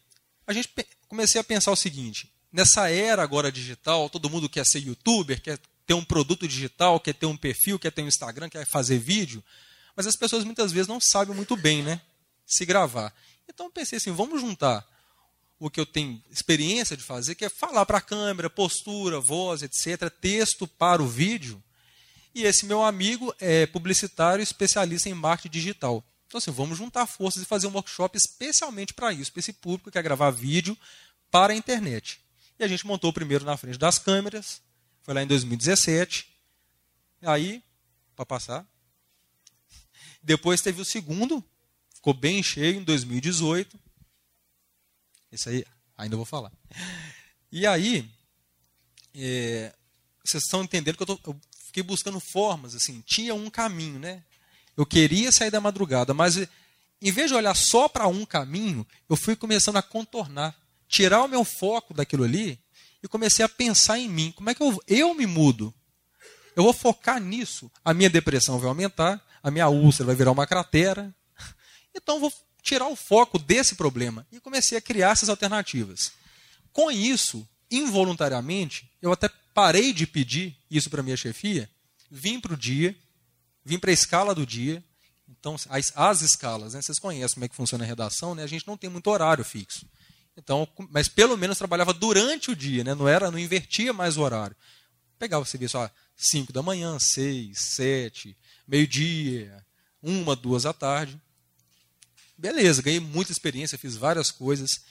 [0.47, 0.71] a gente
[1.09, 5.59] comecei a pensar o seguinte: nessa era agora digital, todo mundo quer ser youtuber, quer
[5.87, 9.43] ter um produto digital, quer ter um perfil, quer ter um Instagram, quer fazer vídeo,
[9.97, 12.01] mas as pessoas muitas vezes não sabem muito bem, né?
[12.47, 13.15] Se gravar.
[13.49, 14.87] Então eu pensei assim, vamos juntar
[15.59, 19.63] o que eu tenho experiência de fazer, que é falar para a câmera, postura, voz,
[19.63, 21.63] etc., texto para o vídeo.
[22.35, 26.05] E esse meu amigo é publicitário especialista em marketing digital.
[26.27, 29.85] Então, assim, vamos juntar forças e fazer um workshop especialmente para isso, para esse público
[29.85, 30.77] que quer gravar vídeo
[31.31, 32.21] para a internet.
[32.59, 34.61] E a gente montou o primeiro na frente das câmeras,
[35.03, 36.29] foi lá em 2017.
[37.23, 37.63] Aí,
[38.17, 38.67] para passar.
[40.25, 41.45] Depois teve o segundo,
[41.95, 43.79] ficou bem cheio em 2018.
[45.31, 45.65] Isso aí
[45.97, 46.51] ainda vou falar.
[47.53, 48.11] E aí,
[49.15, 49.73] é,
[50.25, 54.25] vocês estão entendendo que eu, tô, eu, fiquei buscando formas, assim, tinha um caminho, né?
[54.77, 59.17] Eu queria sair da madrugada, mas em vez de olhar só para um caminho, eu
[59.17, 60.59] fui começando a contornar,
[60.89, 62.59] tirar o meu foco daquilo ali
[63.03, 64.33] e comecei a pensar em mim.
[64.33, 65.73] Como é que eu, eu me mudo?
[66.57, 67.71] Eu vou focar nisso.
[67.85, 71.15] A minha depressão vai aumentar, a minha úlcera vai virar uma cratera.
[71.95, 76.13] Então vou tirar o foco desse problema e comecei a criar essas alternativas.
[76.73, 81.71] Com isso, involuntariamente, eu até parei de pedir isso para minha chefia,
[82.11, 82.97] vim para o dia,
[83.65, 84.83] vim para a escala do dia.
[85.29, 88.47] Então, as, as escalas, né, vocês conhecem como é que funciona a redação, né, a
[88.49, 89.87] gente não tem muito horário fixo.
[90.37, 94.23] Então, mas pelo menos trabalhava durante o dia, né, não era, não invertia mais o
[94.23, 94.57] horário.
[95.19, 99.65] Pegava o serviço às 5 da manhã, 6, 7, meio-dia,
[100.03, 101.21] uma, duas da tarde.
[102.37, 104.83] Beleza, ganhei muita experiência, fiz várias coisas.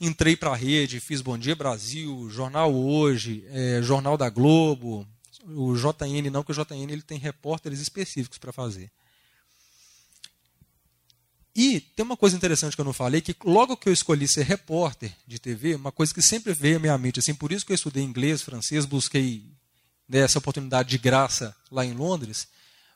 [0.00, 5.06] Entrei para a rede, fiz Bom Dia Brasil, Jornal Hoje, é, Jornal da Globo,
[5.44, 8.90] o JN não, porque o JN ele tem repórteres específicos para fazer.
[11.54, 14.44] E tem uma coisa interessante que eu não falei, que logo que eu escolhi ser
[14.44, 17.72] repórter de TV, uma coisa que sempre veio à minha mente, assim, por isso que
[17.72, 19.44] eu estudei inglês, francês, busquei
[20.08, 22.48] né, essa oportunidade de graça lá em Londres,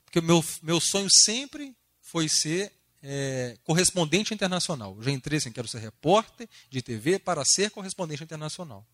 [0.05, 2.73] porque o meu, meu sonho sempre foi ser
[3.03, 4.95] é, correspondente internacional.
[4.97, 8.87] Eu já entrei assim, quero ser repórter de TV para ser correspondente internacional.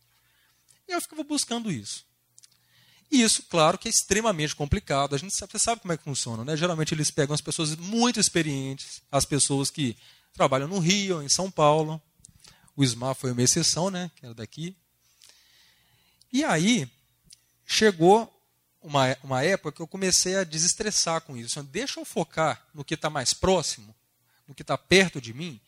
[0.87, 2.07] E eu ficava buscando isso.
[3.11, 5.15] E isso, claro, que é extremamente complicado.
[5.15, 6.57] A gente sabe, você sabe como é que funciona, né?
[6.57, 9.97] Geralmente eles pegam as pessoas muito experientes, as pessoas que
[10.33, 12.01] trabalham no Rio, em São Paulo.
[12.77, 14.11] O SMAR foi uma exceção, né?
[14.17, 14.77] Que era daqui.
[16.33, 16.89] E aí
[17.69, 18.35] chegou
[18.83, 21.63] uma, uma época que eu comecei a desestressar com isso.
[21.63, 23.95] Deixa eu focar no que está mais próximo
[24.49, 25.61] no que está perto de mim.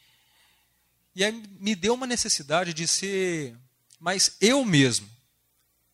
[1.14, 3.54] E aí me deu uma necessidade de ser
[4.00, 5.08] mais eu mesmo.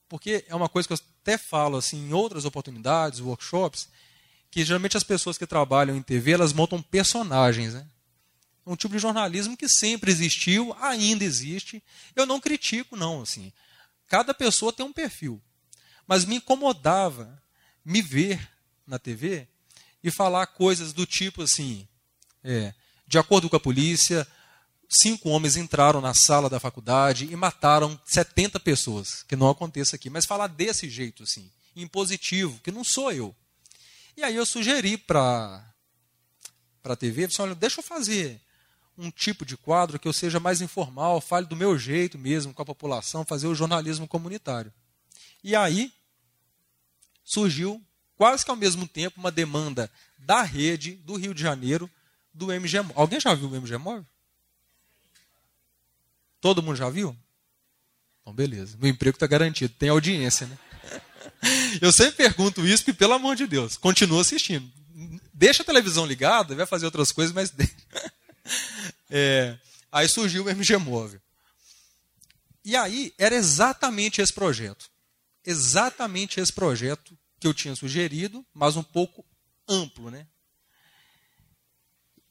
[0.08, 3.88] Porque é uma coisa que eu até falo assim em outras oportunidades, workshops,
[4.50, 7.84] que geralmente as pessoas que trabalham em TV, elas montam personagens, né?
[8.64, 11.82] Um tipo de jornalismo que sempre existiu, ainda existe.
[12.14, 13.52] Eu não critico, não, assim.
[14.08, 15.42] Cada pessoa tem um perfil.
[16.06, 17.42] Mas me incomodava
[17.84, 18.48] me ver
[18.86, 19.46] na TV
[20.02, 21.86] e falar coisas do tipo assim,
[22.42, 22.72] é,
[23.06, 24.26] de acordo com a polícia,
[24.88, 29.22] cinco homens entraram na sala da faculdade e mataram 70 pessoas.
[29.24, 30.08] Que não aconteça aqui.
[30.08, 33.34] Mas falar desse jeito, assim, impositivo, que não sou eu.
[34.16, 35.64] E aí eu sugeri para
[36.84, 38.40] a TV, disse, olha, deixa eu fazer
[38.96, 42.62] um tipo de quadro que eu seja mais informal, fale do meu jeito mesmo com
[42.62, 44.72] a população, fazer o jornalismo comunitário.
[45.42, 45.92] E aí
[47.24, 47.82] surgiu,
[48.16, 51.90] quase que ao mesmo tempo, uma demanda da rede do Rio de Janeiro
[52.32, 54.06] do MG Alguém já viu o MG Móvel?
[56.40, 57.16] Todo mundo já viu?
[58.20, 58.76] Então, beleza.
[58.80, 59.72] Meu emprego está garantido.
[59.78, 60.58] Tem audiência, né?
[61.80, 64.70] Eu sempre pergunto isso, porque, pelo amor de Deus, continua assistindo.
[65.32, 67.52] Deixa a televisão ligada, vai fazer outras coisas, mas.
[69.08, 69.56] É,
[69.90, 71.20] aí surgiu o MG Móvel.
[72.64, 74.90] E aí era exatamente esse projeto.
[75.46, 79.24] Exatamente esse projeto que eu tinha sugerido, mas um pouco
[79.68, 80.26] amplo, né?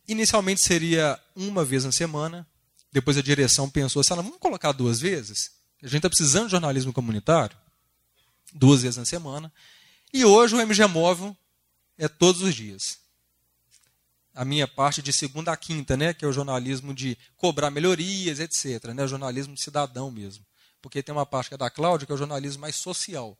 [0.07, 2.45] Inicialmente seria uma vez na semana,
[2.91, 5.51] depois a direção pensou assim, vamos colocar duas vezes?
[5.81, 7.57] A gente está precisando de jornalismo comunitário,
[8.53, 9.51] duas vezes na semana.
[10.13, 11.35] E hoje o MG Móvel
[11.97, 12.99] é todos os dias.
[14.33, 18.39] A minha parte de segunda a quinta, né, que é o jornalismo de cobrar melhorias,
[18.39, 18.93] etc.
[18.93, 20.45] Né, o jornalismo cidadão mesmo.
[20.85, 23.35] Porque tem uma parte que é da Cláudia, que é o jornalismo mais social.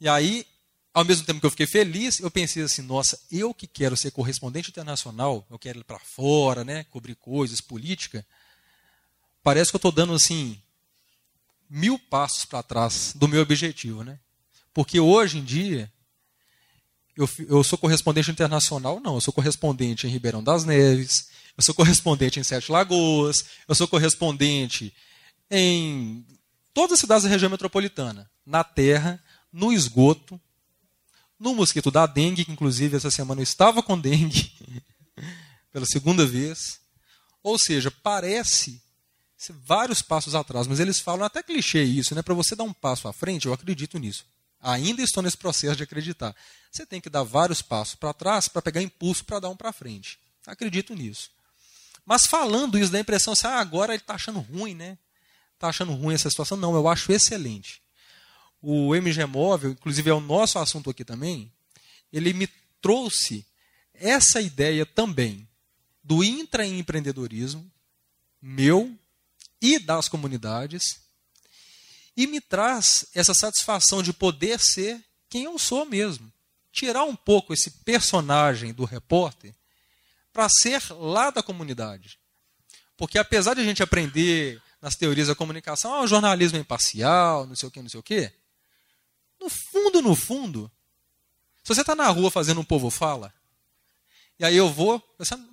[0.00, 0.46] E aí,
[0.94, 4.12] ao mesmo tempo que eu fiquei feliz, eu pensei assim, nossa, eu que quero ser
[4.12, 8.24] correspondente internacional, eu quero ir para fora, né, cobrir coisas, política,
[9.42, 10.62] parece que eu estou dando assim
[11.68, 14.20] mil passos para trás do meu objetivo, né?
[14.72, 15.92] Porque hoje em dia
[17.16, 21.74] eu, eu sou correspondente internacional, não, eu sou correspondente em Ribeirão das Neves, eu sou
[21.74, 24.94] correspondente em Sete Lagoas, eu sou correspondente
[25.50, 26.24] em
[26.74, 30.40] todas as cidades da região metropolitana, na terra, no esgoto,
[31.38, 34.52] no mosquito da dengue, que inclusive essa semana eu estava com dengue
[35.72, 36.80] pela segunda vez.
[37.42, 38.82] Ou seja, parece
[39.64, 42.22] vários passos atrás, mas eles falam até clichê isso, né?
[42.22, 44.26] Para você dar um passo à frente, eu acredito nisso.
[44.60, 46.34] Ainda estou nesse processo de acreditar.
[46.70, 49.72] Você tem que dar vários passos para trás para pegar impulso para dar um para
[49.72, 50.18] frente.
[50.46, 51.30] Acredito nisso.
[52.04, 54.98] Mas falando isso, dá a impressão assim, ah, agora ele está achando ruim, né?
[55.58, 56.56] Está achando ruim essa situação.
[56.56, 57.82] Não, eu acho excelente
[58.60, 61.52] o MG Móvel, inclusive é o nosso assunto aqui também,
[62.12, 62.48] ele me
[62.80, 63.46] trouxe
[63.94, 65.48] essa ideia também
[66.02, 67.70] do intraempreendedorismo
[68.40, 68.96] meu
[69.60, 71.00] e das comunidades
[72.16, 76.32] e me traz essa satisfação de poder ser quem eu sou mesmo.
[76.72, 79.54] Tirar um pouco esse personagem do repórter
[80.32, 82.18] para ser lá da comunidade.
[82.96, 87.46] Porque apesar de a gente aprender nas teorias da comunicação, ah, o jornalismo é imparcial,
[87.46, 88.32] não sei o que, não sei o que,
[89.40, 90.70] no fundo, no fundo,
[91.62, 93.32] se você está na rua fazendo um povo fala,
[94.38, 95.00] e aí eu vou,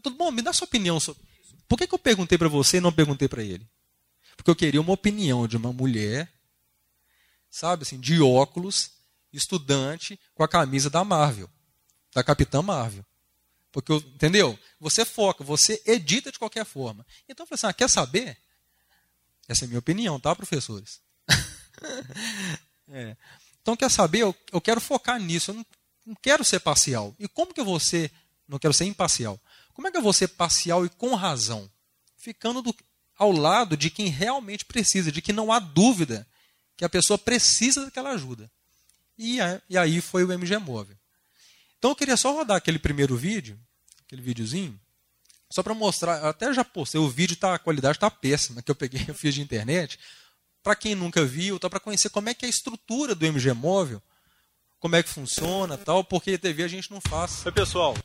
[0.04, 1.56] tudo bom, me dá sua opinião sobre isso.
[1.68, 3.68] Por que, que eu perguntei para você e não perguntei para ele?
[4.38, 6.32] Porque eu queria uma opinião de uma mulher,
[7.50, 8.92] sabe assim, de óculos,
[9.34, 11.50] estudante, com a camisa da Marvel,
[12.14, 13.06] da Capitã Marvel.
[13.72, 14.58] Porque, entendeu?
[14.80, 17.06] Você foca, você edita de qualquer forma.
[17.28, 18.38] Então eu falei assim: ah, quer saber?
[19.48, 21.00] Essa é a minha opinião, tá, professores?
[22.90, 23.16] é.
[23.62, 24.20] Então, quer saber?
[24.20, 25.52] Eu, eu quero focar nisso.
[25.52, 25.66] Eu não,
[26.06, 27.16] não, quero ser parcial.
[27.20, 28.12] E como que eu vou ser?
[28.48, 29.40] Não quero ser imparcial.
[29.74, 31.70] Como é que eu vou ser parcial e com razão?
[32.18, 32.76] Ficando do,
[33.18, 36.28] ao lado de quem realmente precisa, de que não há dúvida
[36.78, 38.52] que a pessoa precisa daquela ajuda.
[39.18, 39.38] E,
[39.70, 40.98] e aí foi o MG Móvel.
[41.78, 43.60] Então eu queria só rodar aquele primeiro vídeo,
[44.06, 44.80] aquele videozinho,
[45.56, 48.76] só para mostrar, até já postei, o vídeo tá, a qualidade está péssima, que eu
[48.76, 49.98] peguei, eu fiz de internet,
[50.62, 53.54] para quem nunca viu, tá, para conhecer como é que é a estrutura do MG
[53.54, 54.02] Móvel,
[54.82, 57.46] como é que funciona tal, porque TV a gente não faz.
[57.46, 57.96] Oi, pessoal.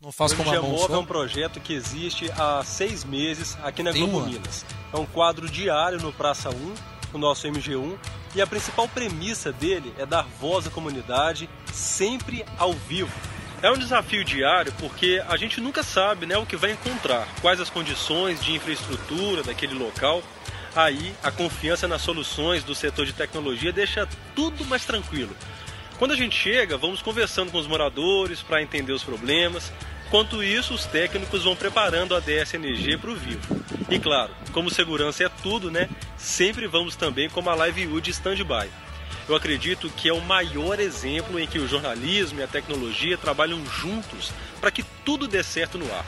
[0.00, 0.94] Não faz o como MG a mão Móvel só.
[0.94, 4.32] é um projeto que existe há seis meses aqui na Tem Globo um ano.
[4.32, 4.64] Minas.
[4.90, 6.74] É um quadro diário no Praça 1,
[7.12, 7.98] o nosso MG1,
[8.34, 13.12] e a principal premissa dele é dar voz à comunidade sempre ao vivo.
[13.60, 17.60] É um desafio diário porque a gente nunca sabe né, o que vai encontrar, quais
[17.60, 20.22] as condições de infraestrutura daquele local.
[20.76, 25.34] Aí a confiança nas soluções do setor de tecnologia deixa tudo mais tranquilo.
[25.98, 29.72] Quando a gente chega, vamos conversando com os moradores para entender os problemas.
[30.06, 33.60] Enquanto isso, os técnicos vão preparando a DSNG para o vivo.
[33.90, 35.88] E claro, como segurança é tudo, né?
[36.16, 38.70] Sempre vamos também com uma Live de stand-by.
[39.28, 43.64] Eu acredito que é o maior exemplo em que o jornalismo e a tecnologia trabalham
[43.66, 46.04] juntos para que tudo dê certo no ar.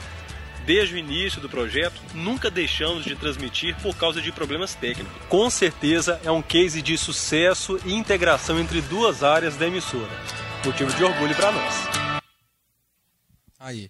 [0.65, 5.11] Desde o início do projeto, nunca deixamos de transmitir por causa de problemas técnicos.
[5.27, 10.11] Com certeza é um case de sucesso e integração entre duas áreas da emissora.
[10.63, 11.75] Motivo de orgulho para nós.
[13.59, 13.89] Aí.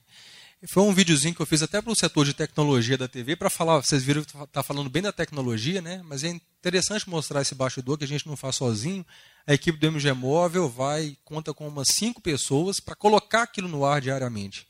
[0.67, 3.49] Foi um videozinho que eu fiz até para o setor de tecnologia da TV para
[3.49, 6.01] falar, vocês viram que está falando bem da tecnologia, né?
[6.05, 9.03] Mas é interessante mostrar esse bastidor que a gente não faz sozinho.
[9.47, 13.83] A equipe do MG Móvel vai conta com umas cinco pessoas para colocar aquilo no
[13.83, 14.67] ar diariamente.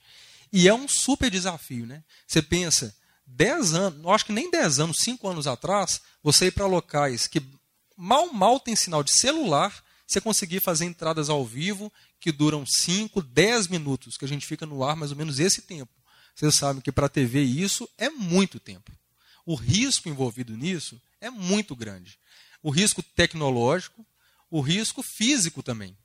[0.54, 2.04] E é um super desafio, né?
[2.26, 2.96] Você pensa,
[3.28, 7.42] 10 anos, acho que nem 10 anos, 5 anos atrás, você ir para locais que
[7.98, 13.22] mal mal tem sinal de celular, você conseguir fazer entradas ao vivo que duram 5,
[13.22, 15.92] 10 minutos, que a gente fica no ar mais ou menos esse tempo.
[16.36, 18.92] Vocês sabem que para a TV isso é muito tempo.
[19.46, 22.20] O risco envolvido nisso é muito grande.
[22.62, 24.06] O risco tecnológico,
[24.50, 25.98] o risco físico também.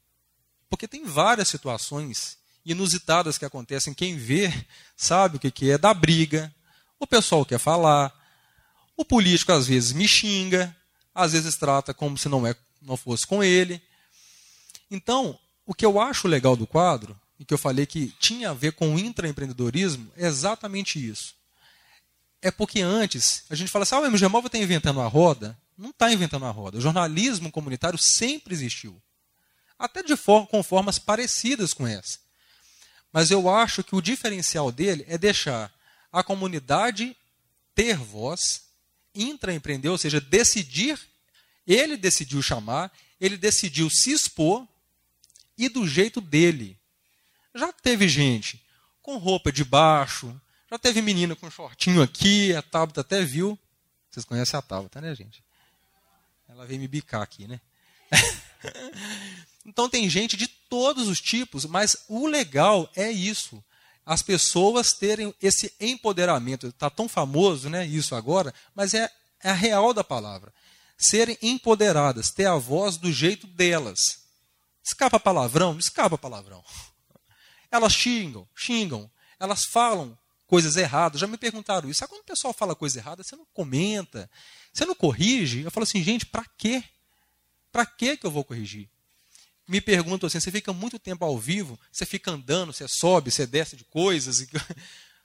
[0.71, 3.95] Porque tem várias situações inusitadas que acontecem.
[3.95, 4.53] Quem vê
[4.97, 6.55] sabe o que é da briga,
[6.99, 8.13] o pessoal quer falar,
[8.97, 10.75] o político às vezes me xinga,
[11.15, 13.83] às vezes trata como se não, é, não fosse com ele.
[14.91, 18.55] Então, o que eu acho legal do quadro, e que eu falei que tinha a
[18.55, 21.35] ver com o intraempreendedorismo, é exatamente isso.
[22.41, 25.59] É porque antes, a gente fala assim, ah, o MG Móvel está inventando a roda.
[25.77, 26.79] Não está inventando a roda.
[26.79, 29.01] O jornalismo comunitário sempre existiu.
[29.79, 32.19] Até de for com formas parecidas com essa.
[33.13, 35.73] Mas eu acho que o diferencial dele é deixar
[36.13, 37.17] a comunidade
[37.75, 38.63] ter voz,
[39.15, 40.99] intraempreender, ou seja, decidir.
[41.67, 44.67] Ele decidiu chamar, ele decidiu se expor
[45.57, 46.79] e do jeito dele.
[47.55, 48.63] Já teve gente
[49.03, 50.39] com roupa de baixo,
[50.71, 53.59] já teve menina com shortinho aqui, a Tabata até viu.
[54.11, 55.45] Vocês conhecem a Tabata, né, gente?
[56.49, 57.61] Ela veio me bicar aqui, né?
[59.65, 63.63] então tem gente de todos os tipos, mas o legal é isso.
[64.05, 66.69] As pessoas terem esse empoderamento.
[66.69, 69.11] Está tão famoso né, isso agora, mas é,
[69.43, 70.53] é a real da palavra.
[70.97, 74.26] Serem empoderadas, ter a voz do jeito delas.
[74.87, 75.77] Escapa palavrão?
[75.79, 76.65] Escapa palavrão.
[77.73, 79.11] Elas xingam, xingam.
[79.41, 80.17] Elas falam
[80.47, 81.21] coisas erradas.
[81.21, 81.99] Já me perguntaram isso.
[81.99, 84.31] Sabe quando o pessoal fala coisa errada, você não comenta,
[84.73, 85.63] você não corrige?
[85.63, 86.85] Eu falo assim, gente, para quê?
[87.73, 88.89] Para que eu vou corrigir?
[89.67, 93.45] Me perguntam assim, você fica muito tempo ao vivo, você fica andando, você sobe, você
[93.45, 94.47] desce de coisas.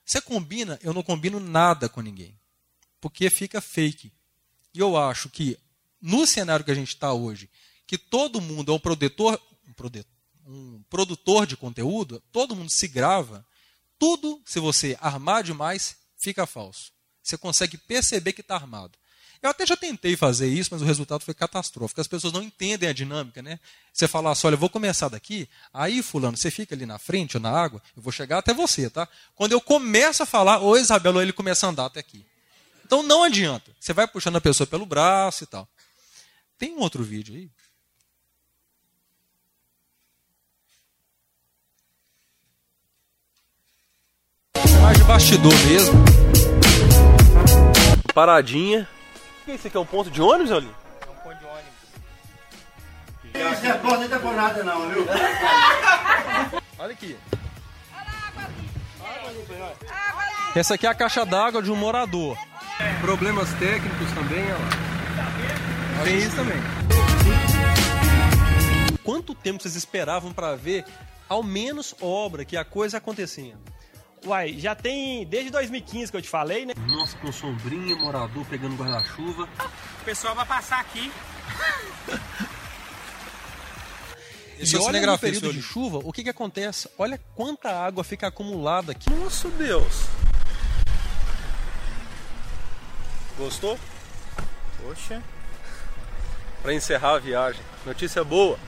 [0.03, 0.79] Você combina?
[0.81, 2.37] Eu não combino nada com ninguém.
[2.99, 4.11] Porque fica fake.
[4.73, 5.57] E eu acho que,
[6.01, 7.47] no cenário que a gente está hoje,
[7.85, 9.39] que todo mundo é um produtor,
[10.45, 13.45] um produtor de conteúdo, todo mundo se grava,
[13.99, 16.91] tudo, se você armar demais, fica falso.
[17.21, 18.97] Você consegue perceber que está armado.
[19.41, 21.99] Eu até já tentei fazer isso, mas o resultado foi catastrófico.
[21.99, 23.59] As pessoas não entendem a dinâmica, né?
[23.91, 27.37] Você fala assim, olha, eu vou começar daqui, aí, fulano, você fica ali na frente
[27.37, 29.07] ou na água, eu vou chegar até você, tá?
[29.35, 32.23] Quando eu começo a falar, ou Isabela, ele começa a andar até aqui.
[32.85, 33.71] Então não adianta.
[33.79, 35.67] Você vai puxando a pessoa pelo braço e tal.
[36.57, 37.49] Tem um outro vídeo aí?
[44.81, 46.03] Mais de bastidor mesmo.
[48.13, 48.87] Paradinha.
[49.41, 49.77] O que é isso aqui?
[49.77, 50.69] É um ponto de ônibus, ali?
[51.01, 51.71] É um ponto de ônibus.
[53.53, 55.05] Esse repórter não tá por nada não, viu?
[56.79, 57.17] Olha aqui.
[60.55, 62.37] Essa aqui é a caixa d'água de um morador.
[62.99, 64.91] Problemas técnicos também, olha lá.
[66.03, 66.57] Tem isso também.
[69.03, 70.85] Quanto tempo vocês esperavam para ver
[71.29, 73.55] ao menos obra, que a coisa acontecia?
[74.25, 76.73] Uai, já tem desde 2015 que eu te falei, né?
[76.87, 79.49] Nossa, com sombrinha, morador pegando guarda-chuva.
[80.01, 81.11] O pessoal vai passar aqui.
[84.59, 86.87] Esse e olha no período de chuva, o que, que acontece?
[86.99, 89.09] Olha quanta água fica acumulada aqui.
[89.09, 90.05] Nossa Deus!
[93.39, 93.79] Gostou?
[94.83, 95.23] Poxa.
[96.61, 98.59] Para encerrar a viagem, notícia boa.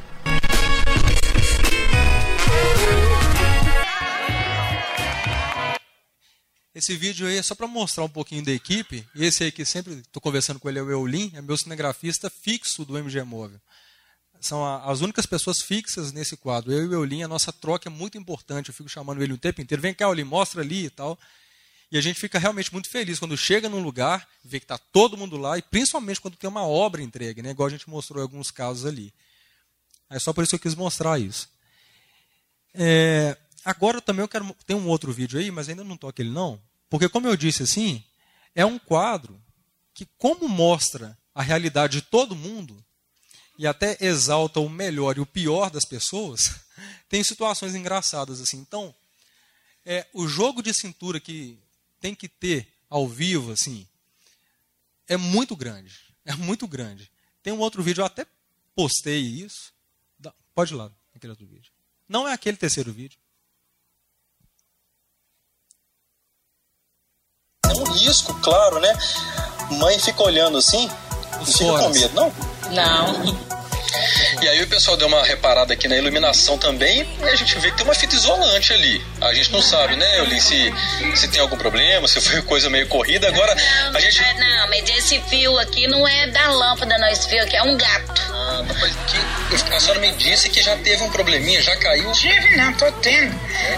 [6.75, 9.07] Esse vídeo aí é só para mostrar um pouquinho da equipe.
[9.15, 12.83] Esse aí que sempre estou conversando com ele é o Eulin, é meu cinegrafista fixo
[12.83, 13.59] do MG Móvel.
[14.41, 16.71] São as únicas pessoas fixas nesse quadro.
[16.71, 18.69] Eu e o Eulin, a nossa troca é muito importante.
[18.69, 19.81] Eu fico chamando ele o tempo inteiro.
[19.81, 21.17] Vem cá, Eulin, mostra ali e tal.
[21.91, 25.15] E a gente fica realmente muito feliz quando chega num lugar, vê que está todo
[25.15, 27.51] mundo lá, e principalmente quando tem uma obra entregue, né?
[27.51, 29.13] igual a gente mostrou em alguns casos ali.
[30.09, 31.47] É só por isso que eu quis mostrar isso.
[32.73, 34.55] É, Agora também eu quero.
[34.65, 36.61] Tem um outro vídeo aí, mas ainda não toque ele não.
[36.89, 38.03] Porque, como eu disse assim,
[38.53, 39.41] é um quadro
[39.93, 42.83] que, como mostra a realidade de todo mundo,
[43.57, 46.41] e até exalta o melhor e o pior das pessoas,
[47.07, 48.57] tem situações engraçadas assim.
[48.57, 48.93] Então,
[49.85, 51.57] é, o jogo de cintura que
[51.99, 53.87] tem que ter ao vivo, assim,
[55.07, 55.93] é muito grande.
[56.25, 57.11] É muito grande.
[57.41, 58.25] Tem um outro vídeo, eu até
[58.73, 59.73] postei isso.
[60.55, 61.69] Pode ir lá, aquele outro vídeo.
[62.07, 63.19] Não é aquele terceiro vídeo.
[67.77, 68.97] Um risco, claro, né?
[69.71, 70.89] Mãe fica olhando assim,
[71.37, 72.31] não fica com medo, não?
[72.71, 73.52] Não.
[74.43, 77.71] E aí o pessoal deu uma reparada aqui na iluminação também e a gente vê
[77.71, 79.01] que tem uma fita isolante ali.
[79.21, 80.73] A gente não sabe, né, Eulin, se,
[81.15, 83.29] se tem algum problema, se foi coisa meio corrida.
[83.29, 84.21] Agora não, a gente.
[84.21, 87.07] É, não, mas esse fio aqui não é da lâmpada, não.
[87.07, 88.21] Esse fio aqui é um gato.
[88.33, 92.11] Ah, mas que, a senhora me disse que já teve um probleminha, já caiu?
[92.11, 93.33] Tive, não, tô tendo.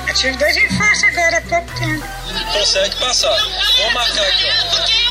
[0.07, 2.07] Eu tive dois infartos agora há pouco tempo.
[2.53, 3.37] Consegue passar.
[3.77, 5.05] Vamos marcar aqui, ó.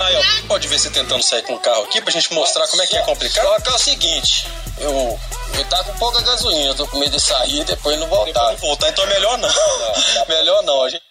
[0.00, 2.82] Aí, ó, pode ver você tentando sair com o carro aqui pra gente mostrar como
[2.82, 3.44] é que é complicado?
[3.44, 4.46] Só que é o seguinte,
[4.78, 5.20] eu,
[5.56, 8.32] eu tá com pouca gasolina, eu tô com medo de sair e depois não voltar.
[8.32, 9.48] Depois não voltar, então é melhor não.
[9.48, 10.26] não.
[10.28, 10.82] melhor não.
[10.82, 11.02] A gente...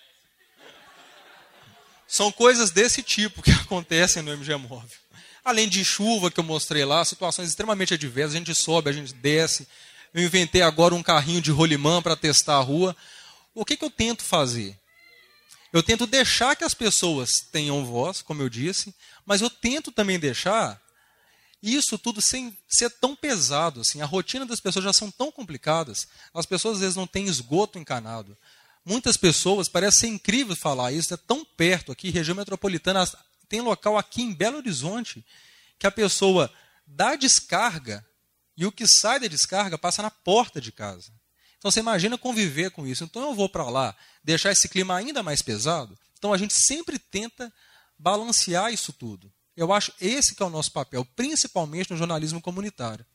[2.07, 4.89] São coisas desse tipo que acontecem no MG Móvel.
[5.45, 9.13] Além de chuva que eu mostrei lá, situações extremamente adversas, a gente sobe, a gente
[9.13, 9.67] desce.
[10.13, 12.95] Eu inventei agora um carrinho de rolimã para testar a rua.
[13.53, 14.77] O que, que eu tento fazer?
[15.73, 18.93] Eu tento deixar que as pessoas tenham voz, como eu disse,
[19.25, 20.79] mas eu tento também deixar
[21.63, 23.81] isso tudo sem ser tão pesado.
[23.81, 23.99] Assim.
[23.99, 26.07] A rotina das pessoas já são tão complicadas.
[26.31, 28.37] As pessoas às vezes não têm esgoto encanado.
[28.85, 33.09] Muitas pessoas, parece ser incrível falar isso, é tão perto aqui, região metropolitana,
[33.49, 35.25] tem local aqui em Belo Horizonte,
[35.79, 36.53] que a pessoa
[36.85, 38.05] dá descarga
[38.55, 41.11] e o que sai da descarga passa na porta de casa.
[41.63, 43.05] Então você imagina conviver com isso.
[43.05, 45.97] Então eu vou para lá, deixar esse clima ainda mais pesado.
[46.17, 47.53] Então a gente sempre tenta
[47.97, 49.31] balancear isso tudo.
[49.55, 53.05] Eu acho esse que é o nosso papel, principalmente no jornalismo comunitário.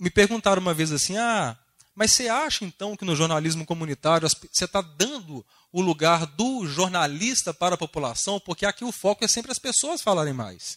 [0.00, 1.56] Me perguntaram uma vez assim: ah,
[1.94, 7.54] mas você acha então que no jornalismo comunitário você está dando o lugar do jornalista
[7.54, 8.40] para a população?
[8.40, 10.76] Porque aqui o foco é sempre as pessoas falarem mais.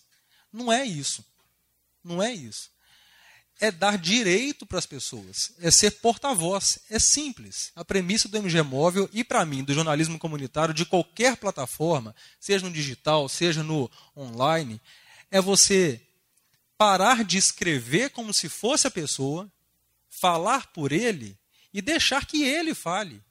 [0.53, 1.25] Não é isso.
[2.03, 2.69] Não é isso
[3.60, 6.80] é dar direito para as pessoas, é ser porta-voz.
[6.89, 7.72] É simples.
[7.76, 12.66] A premissa do MG Móvel e, para mim, do jornalismo comunitário, de qualquer plataforma, seja
[12.66, 14.80] no digital, seja no online,
[15.30, 16.01] é você
[16.78, 19.51] parar de escrever como se fosse a pessoa,
[20.22, 21.38] falar por ele
[21.74, 23.22] e deixar que ele fale.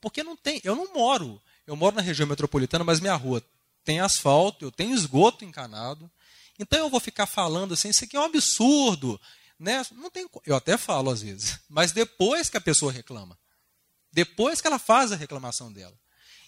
[0.00, 3.42] Porque não tem, eu não moro, eu moro na região metropolitana, mas minha rua
[3.84, 6.08] tem asfalto, eu tenho esgoto encanado.
[6.58, 9.20] Então eu vou ficar falando assim, isso aqui é um absurdo,
[9.58, 9.82] né?
[9.92, 13.38] Não tem, eu até falo às vezes, mas depois que a pessoa reclama.
[14.12, 15.98] Depois que ela faz a reclamação dela.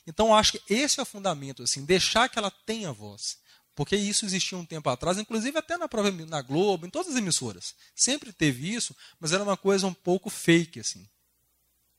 [0.07, 3.39] Então, acho que esse é o fundamento, assim, deixar que ela tenha voz.
[3.75, 7.19] Porque isso existia um tempo atrás, inclusive até na própria na Globo, em todas as
[7.19, 7.75] emissoras.
[7.95, 11.07] Sempre teve isso, mas era uma coisa um pouco fake, assim.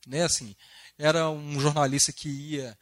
[0.08, 0.56] Né, assim
[1.02, 2.78] era um jornalista que ia,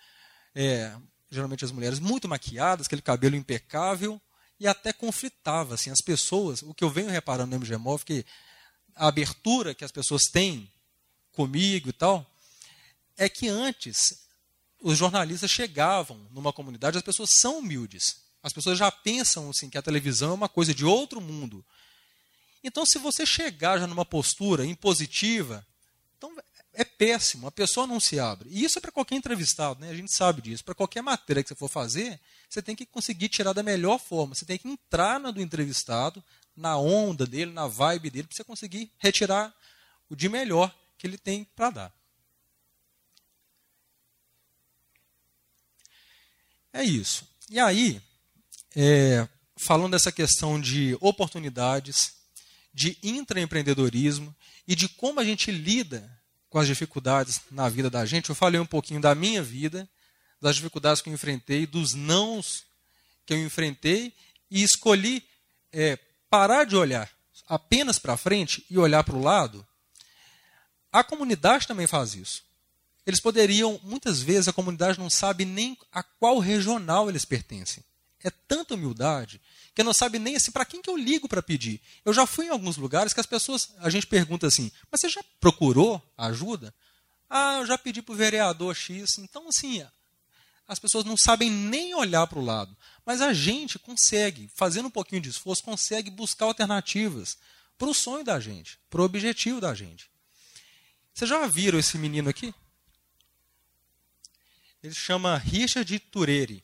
[0.53, 0.93] é,
[1.31, 4.21] geralmente as mulheres, muito maquiadas, aquele cabelo impecável,
[4.59, 5.75] e até conflitava.
[5.75, 8.25] Assim, as pessoas, o que eu venho reparando no MGMOV, que
[8.95, 10.71] a abertura que as pessoas têm
[11.31, 12.29] comigo e tal,
[13.17, 14.27] é que antes
[14.81, 18.21] os jornalistas chegavam numa comunidade, as pessoas são humildes.
[18.41, 21.65] As pessoas já pensam assim que a televisão é uma coisa de outro mundo.
[22.63, 25.65] Então, se você chegar já numa postura impositiva,
[26.17, 26.35] então
[26.81, 28.49] é péssimo, a pessoa não se abre.
[28.49, 29.89] E isso é para qualquer entrevistado, né?
[29.89, 30.63] a gente sabe disso.
[30.63, 32.17] Para qualquer matéria que você for fazer,
[32.49, 34.33] você tem que conseguir tirar da melhor forma.
[34.33, 36.23] Você tem que entrar na do entrevistado,
[36.55, 39.53] na onda dele, na vibe dele, para você conseguir retirar
[40.09, 41.93] o de melhor que ele tem para dar.
[46.71, 47.27] É isso.
[47.49, 48.01] E aí,
[48.73, 49.27] é,
[49.57, 52.13] falando dessa questão de oportunidades,
[52.73, 54.33] de intraempreendedorismo
[54.65, 56.18] e de como a gente lida
[56.49, 59.87] com as dificuldades na vida da gente, eu falei um pouquinho da minha vida
[60.41, 62.63] das dificuldades que eu enfrentei, dos nãos
[63.25, 64.13] que eu enfrentei
[64.49, 65.23] e escolhi
[65.71, 65.97] é,
[66.29, 67.09] parar de olhar
[67.47, 69.65] apenas para frente e olhar para o lado,
[70.91, 72.43] a comunidade também faz isso.
[73.05, 77.83] Eles poderiam, muitas vezes, a comunidade não sabe nem a qual regional eles pertencem.
[78.23, 79.39] É tanta humildade
[79.73, 81.81] que não sabe nem assim para quem que eu ligo para pedir.
[82.03, 85.09] Eu já fui em alguns lugares que as pessoas, a gente pergunta assim, mas você
[85.09, 86.73] já procurou ajuda?
[87.29, 89.17] Ah, eu já pedi para o vereador X.
[89.19, 89.85] Então, assim,
[90.67, 92.75] as pessoas não sabem nem olhar para o lado.
[93.05, 97.37] Mas a gente consegue, fazendo um pouquinho de esforço, consegue buscar alternativas
[97.77, 100.09] para o sonho da gente, para o objetivo da gente.
[101.13, 102.53] Vocês já viram esse menino aqui?
[104.83, 106.63] Ele chama Richard Tureri.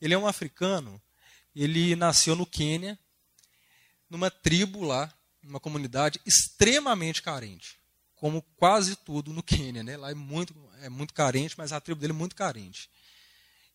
[0.00, 1.00] Ele é um africano.
[1.54, 2.98] Ele nasceu no Quênia.
[4.08, 7.78] numa tribo lá, numa comunidade extremamente carente,
[8.14, 9.96] como quase tudo no Quênia, né?
[9.96, 12.88] Lá é muito, é muito carente, mas a tribo dele é muito carente.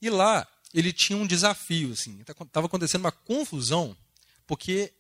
[0.02, 3.96] E lá ele tinha um desafio, assim, estava acontecendo uma confusão,
[4.48, 4.94] porque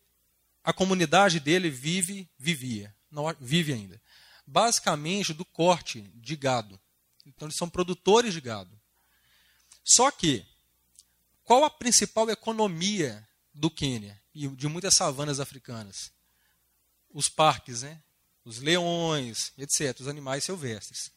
[0.63, 4.01] a comunidade dele vive, vivia, não vive ainda,
[4.45, 6.79] basicamente do corte de gado.
[7.25, 8.79] Então eles são produtores de gado.
[9.83, 10.45] Só que
[11.43, 16.11] qual a principal economia do Quênia e de muitas savanas africanas?
[17.09, 18.01] Os parques, né?
[18.43, 21.11] Os leões, etc., os animais silvestres.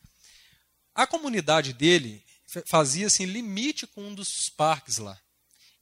[0.95, 2.25] A comunidade dele
[2.66, 5.18] fazia assim limite com um dos parques lá.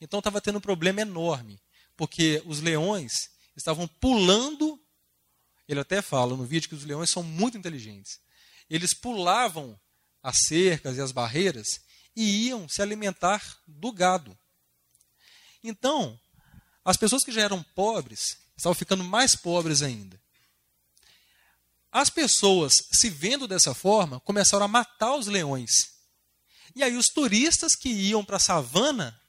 [0.01, 1.61] Então estava tendo um problema enorme,
[1.97, 4.81] porque os leões estavam pulando.
[5.69, 8.21] Ele até fala no vídeo que os leões são muito inteligentes.
[8.69, 9.79] Eles pulavam
[10.23, 11.81] as cercas e as barreiras
[12.15, 14.37] e iam se alimentar do gado.
[15.63, 16.19] Então,
[16.85, 20.21] as pessoas que já eram pobres estavam ficando mais pobres ainda.
[21.91, 25.93] As pessoas, se vendo dessa forma, começaram a matar os leões.
[26.75, 29.21] E aí os turistas que iam para a savana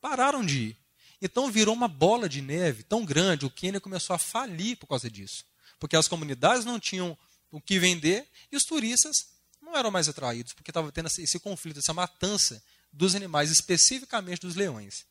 [0.00, 0.78] pararam de ir.
[1.22, 5.08] Então virou uma bola de neve tão grande, o Quênia começou a falir por causa
[5.08, 5.44] disso.
[5.78, 7.16] Porque as comunidades não tinham
[7.50, 9.33] o que vender e os turistas
[9.64, 12.62] não eram mais atraídos, porque estava tendo esse conflito, essa matança
[12.92, 15.04] dos animais, especificamente dos leões.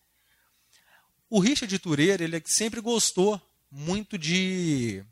[1.29, 5.03] O Richard Tureira, ele sempre gostou muito de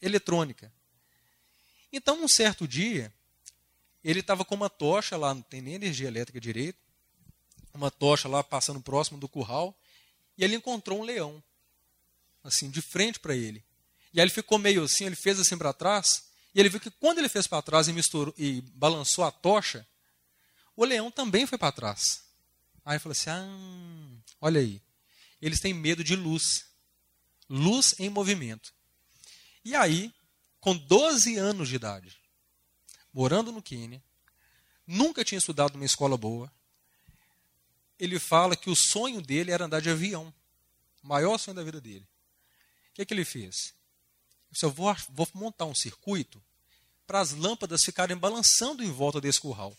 [0.00, 0.72] eletrônica.
[1.92, 3.12] Então, um certo dia,
[4.02, 6.78] ele estava com uma tocha lá, não tem nem energia elétrica direito,
[7.74, 9.76] uma tocha lá passando próximo do curral,
[10.36, 11.42] e ele encontrou um leão,
[12.42, 13.62] assim, de frente para ele.
[14.12, 16.24] E aí ele ficou meio assim, ele fez assim para trás,
[16.54, 19.86] e ele viu que quando ele fez para trás e misturou e balançou a tocha,
[20.76, 22.22] o leão também foi para trás.
[22.84, 24.82] Aí falou assim: ah, olha aí,
[25.40, 26.66] eles têm medo de luz.
[27.48, 28.72] Luz em movimento.
[29.64, 30.12] E aí,
[30.60, 32.16] com 12 anos de idade,
[33.12, 34.02] morando no Quênia,
[34.86, 36.50] nunca tinha estudado numa escola boa,
[37.98, 40.32] ele fala que o sonho dele era andar de avião.
[41.02, 42.06] O maior sonho da vida dele.
[42.90, 43.74] O que, é que ele fez?
[44.60, 46.42] Eu vou, vou montar um circuito
[47.06, 49.76] para as lâmpadas ficarem balançando em volta desse curral.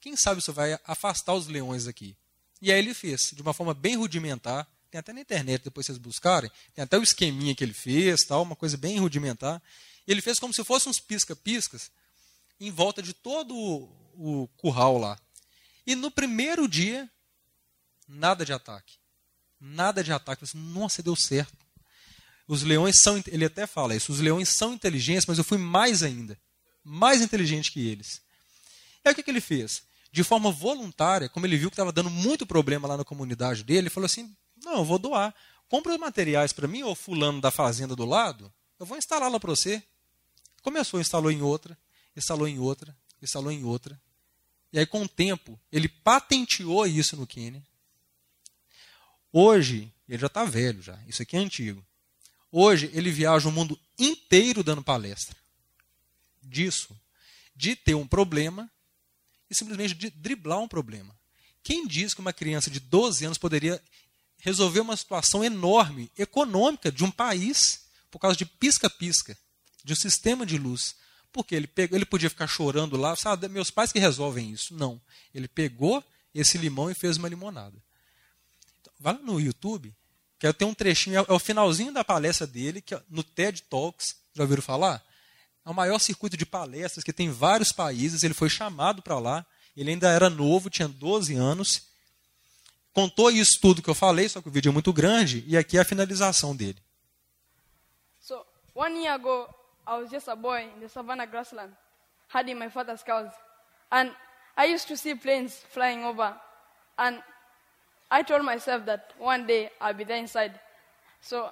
[0.00, 2.16] Quem sabe isso vai afastar os leões aqui.
[2.60, 4.66] E aí ele fez, de uma forma bem rudimentar.
[4.90, 6.50] Tem até na internet, depois vocês buscarem.
[6.74, 9.62] Tem até o esqueminha que ele fez, tal, uma coisa bem rudimentar.
[10.06, 11.90] Ele fez como se fossem uns pisca-piscas
[12.60, 13.54] em volta de todo
[14.14, 15.18] o curral lá.
[15.86, 17.10] E no primeiro dia,
[18.06, 18.94] nada de ataque.
[19.60, 20.44] Nada de ataque.
[20.54, 21.63] Nossa, deu certo.
[22.46, 26.02] Os leões são, ele até fala isso, os leões são inteligentes, mas eu fui mais
[26.02, 26.38] ainda,
[26.82, 28.20] mais inteligente que eles.
[29.04, 29.82] E aí o que, que ele fez?
[30.12, 33.80] De forma voluntária, como ele viu que estava dando muito problema lá na comunidade dele,
[33.80, 34.34] ele falou assim:
[34.64, 35.34] não, eu vou doar.
[35.68, 39.40] Compra os materiais para mim, ou fulano da fazenda do lado, eu vou instalar lá
[39.40, 39.82] para você.
[40.62, 41.76] Começou, instalou em outra,
[42.16, 44.00] instalou em outra, instalou em outra.
[44.72, 47.62] E aí, com o tempo, ele patenteou isso no Quênia.
[49.32, 50.98] Hoje, ele já está velho já.
[51.06, 51.84] Isso aqui é antigo.
[52.56, 55.36] Hoje ele viaja o mundo inteiro dando palestra.
[56.40, 56.96] Disso.
[57.56, 58.70] De ter um problema
[59.50, 61.12] e simplesmente de driblar um problema.
[61.64, 63.82] Quem diz que uma criança de 12 anos poderia
[64.38, 69.36] resolver uma situação enorme, econômica, de um país, por causa de pisca-pisca,
[69.82, 70.94] de um sistema de luz?
[71.32, 74.72] Porque ele, pegou, ele podia ficar chorando lá, sabe, meus pais que resolvem isso.
[74.74, 75.00] Não.
[75.34, 77.76] Ele pegou esse limão e fez uma limonada.
[78.80, 79.92] Então, vai lá no YouTube,
[80.38, 84.16] que tem um trechinho, é o finalzinho da palestra dele, que é no TED Talks,
[84.34, 85.02] já ouviram falar?
[85.64, 89.18] É o maior circuito de palestras que tem em vários países, ele foi chamado para
[89.18, 91.88] lá, ele ainda era novo, tinha 12 anos,
[92.92, 95.78] contou isso tudo que eu falei, só que o vídeo é muito grande, e aqui
[95.78, 96.78] é a finalização dele.
[98.20, 99.48] So, one year ago,
[99.86, 101.72] I was just a boy in the savannah grassland,
[102.32, 103.32] herding my father's cows,
[103.90, 104.14] and
[104.56, 106.38] I used to see planes flying over,
[106.98, 107.22] and
[108.14, 110.60] I told myself that one day I'll be there inside.
[111.20, 111.50] So,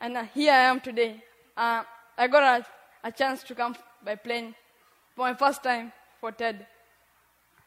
[0.00, 1.22] and uh, here I am today.
[1.56, 1.84] Uh,
[2.18, 2.66] I got a,
[3.06, 4.52] a chance to come by plane
[5.14, 6.66] for my first time for TED.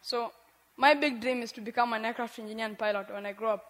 [0.01, 0.33] So,
[0.75, 3.63] my big dream is to become an aircraft engineer and pilot when I grow up.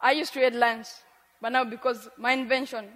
[0.00, 0.94] I used to hate lions,
[1.42, 2.86] but now because my invention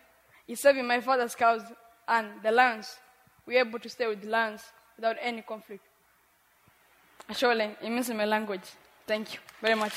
[0.49, 1.61] is saving my father's cows
[2.09, 2.97] and the lions,
[3.45, 4.63] we're able to stay with the lions
[4.97, 5.85] without any conflict.
[7.35, 8.65] Surely, it means in my language.
[9.07, 9.93] Thank you very much.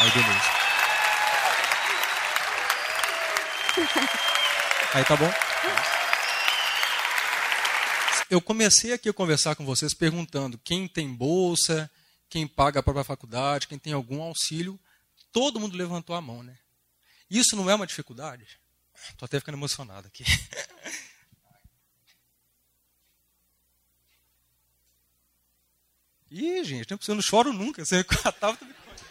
[0.00, 0.60] Aí, beleza.
[4.94, 5.30] Aí, tá bom?
[8.30, 11.90] Eu comecei aqui a conversar com vocês perguntando quem tem bolsa,
[12.28, 14.78] quem paga a própria faculdade, quem tem algum auxílio,
[15.32, 16.56] todo mundo levantou a mão, né?
[17.28, 18.46] Isso não é uma dificuldade?
[19.08, 20.24] Estou até ficando emocionado aqui.
[26.30, 27.82] Ih, gente, eu não choro nunca.
[27.82, 29.04] A Távita me conhece.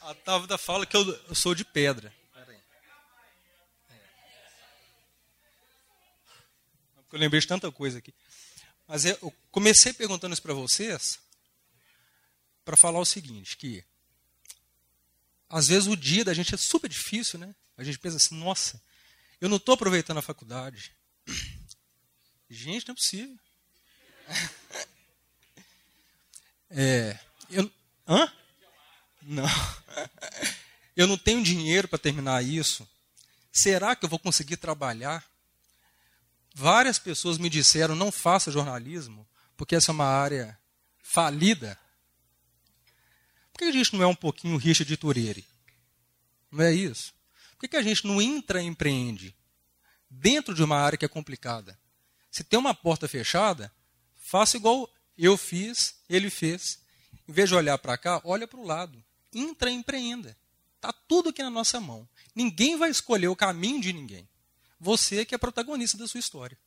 [0.00, 2.14] A Távita fala que eu, eu sou de pedra.
[2.36, 2.60] É.
[7.10, 8.14] Eu lembrei de tanta coisa aqui.
[8.86, 11.18] Mas eu comecei perguntando isso para vocês
[12.64, 13.84] para falar o seguinte, que
[15.48, 17.54] às vezes o dia da gente é super difícil, né?
[17.76, 18.80] A gente pensa assim, nossa,
[19.40, 20.94] eu não estou aproveitando a faculdade.
[22.48, 23.38] Gente, não é possível.
[26.76, 27.16] É,
[27.50, 27.70] eu,
[28.08, 28.30] hã?
[29.22, 29.44] Não.
[30.96, 32.88] Eu não tenho dinheiro para terminar isso.
[33.52, 35.24] Será que eu vou conseguir trabalhar?
[36.54, 40.56] Várias pessoas me disseram: não faça jornalismo, porque essa é uma área
[41.02, 41.76] falida.
[43.52, 45.44] Por que a gente não é um pouquinho Richard de Tureri?
[46.50, 47.12] Não é isso?
[47.58, 49.34] Por que a gente não intraempreende
[50.08, 51.76] dentro de uma área que é complicada?
[52.30, 53.72] Se tem uma porta fechada,
[54.14, 56.78] faça igual eu fiz, ele fez.
[57.28, 59.02] Em vez de olhar para cá, olha para o lado.
[59.32, 60.36] Intraempreenda.
[60.76, 62.08] Está tudo aqui na nossa mão.
[62.34, 64.28] Ninguém vai escolher o caminho de ninguém.
[64.78, 66.58] Você que é protagonista da sua história.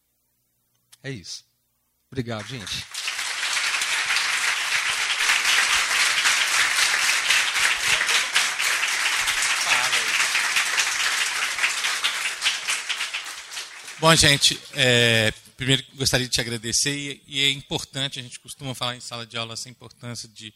[1.03, 1.45] É isso.
[2.09, 2.85] Obrigado, gente.
[13.99, 18.75] Bom, gente, é, primeiro gostaria de te agradecer e, e, é importante, a gente costuma
[18.75, 20.53] falar em sala de aula essa importância de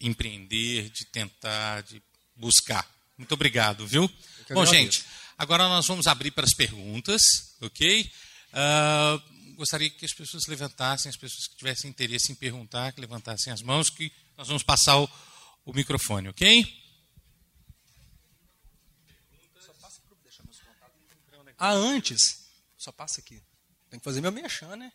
[0.00, 2.02] empreender, de tentar, de
[2.34, 2.90] buscar.
[3.18, 4.10] Muito obrigado, viu?
[4.50, 5.04] Bom, gente,
[5.36, 7.22] agora nós vamos abrir para as perguntas,
[7.60, 8.10] ok?
[8.52, 13.52] Uh, gostaria que as pessoas levantassem, as pessoas que tivessem interesse em perguntar, que levantassem
[13.52, 15.08] as mãos, que nós vamos passar o,
[15.66, 16.82] o microfone, ok?
[21.58, 23.42] Ah, antes, só passa aqui.
[23.90, 24.92] Tem que fazer meu mexã, né?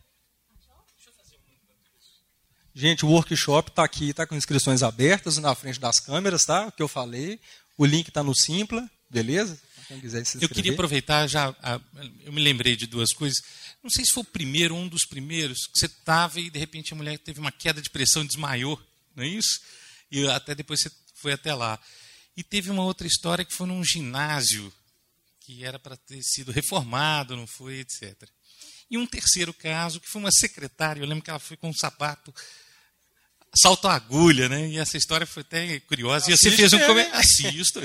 [2.74, 6.68] Gente, o workshop está aqui, está com inscrições abertas na frente das câmeras, tá?
[6.68, 7.40] O que eu falei.
[7.78, 9.60] O link está no Simpla, beleza?
[9.88, 10.50] Quem quiser se inscrever.
[10.50, 11.54] Eu queria aproveitar já,
[12.24, 13.42] eu me lembrei de duas coisas.
[13.84, 16.94] Não sei se foi o primeiro um dos primeiros, que você estava e de repente
[16.94, 18.82] a mulher teve uma queda de pressão e desmaiou,
[19.16, 19.60] não é isso?
[20.10, 21.78] E até depois você foi até lá.
[22.38, 24.72] E teve uma outra história que foi num ginásio
[25.42, 28.30] que era para ter sido reformado, não foi, etc.
[28.92, 31.74] E um terceiro caso, que foi uma secretária, eu lembro que ela foi com um
[31.74, 32.34] sapato
[33.56, 34.70] salto à agulha, né?
[34.70, 36.26] E essa história foi até curiosa.
[36.26, 37.20] Assiste e você fez um comentário.
[37.20, 37.80] Assisto.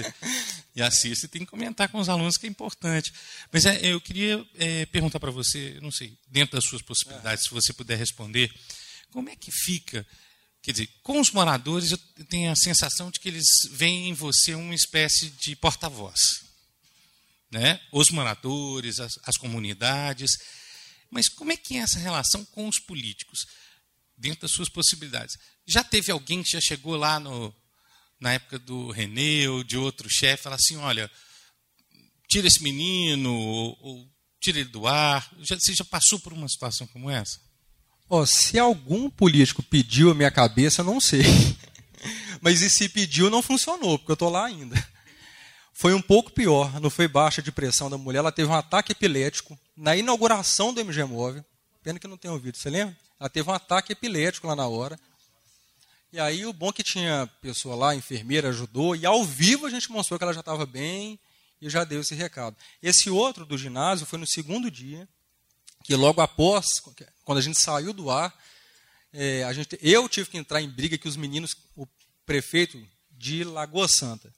[0.75, 3.13] e assiste, tem que comentar com os alunos, que é importante.
[3.53, 7.51] Mas é, eu queria é, perguntar para você, não sei, dentro das suas possibilidades, se
[7.51, 8.53] você puder responder,
[9.11, 10.05] como é que fica,
[10.61, 11.99] quer dizer, com os moradores, eu
[12.29, 16.47] tenho a sensação de que eles veem em você uma espécie de porta-voz
[17.51, 17.81] né?
[17.93, 20.31] os moradores, as, as comunidades.
[21.11, 23.47] Mas como é que é essa relação com os políticos,
[24.17, 25.37] dentro das suas possibilidades?
[25.67, 27.55] Já teve alguém que já chegou lá no,
[28.21, 31.11] na época do René ou de outro chefe, falar assim, olha,
[32.29, 35.31] tira esse menino, ou, ou tira ele do ar.
[35.41, 37.41] Já, você já passou por uma situação como essa?
[38.09, 41.23] Oh, se algum político pediu a minha cabeça, não sei.
[42.41, 44.96] Mas e se pediu, não funcionou, porque eu estou lá ainda
[45.79, 48.93] foi um pouco pior, não foi baixa de pressão da mulher, ela teve um ataque
[48.93, 51.45] epilético na inauguração do MG Móvel.
[51.83, 52.97] Pena que não tem ouvido, você lembra?
[53.21, 54.99] Ela teve um ataque epilético lá na hora.
[56.11, 59.93] E aí o bom que tinha pessoa lá, enfermeira, ajudou, e ao vivo a gente
[59.93, 61.21] mostrou que ela já estava bem
[61.61, 62.57] e já deu esse recado.
[62.83, 65.07] Esse outro do ginásio foi no segundo dia,
[65.85, 66.81] que logo após,
[67.23, 68.35] quando a gente saiu do ar,
[69.13, 71.87] é, a gente, eu tive que entrar em briga que os meninos, o
[72.25, 74.33] prefeito de Lagoa Santa,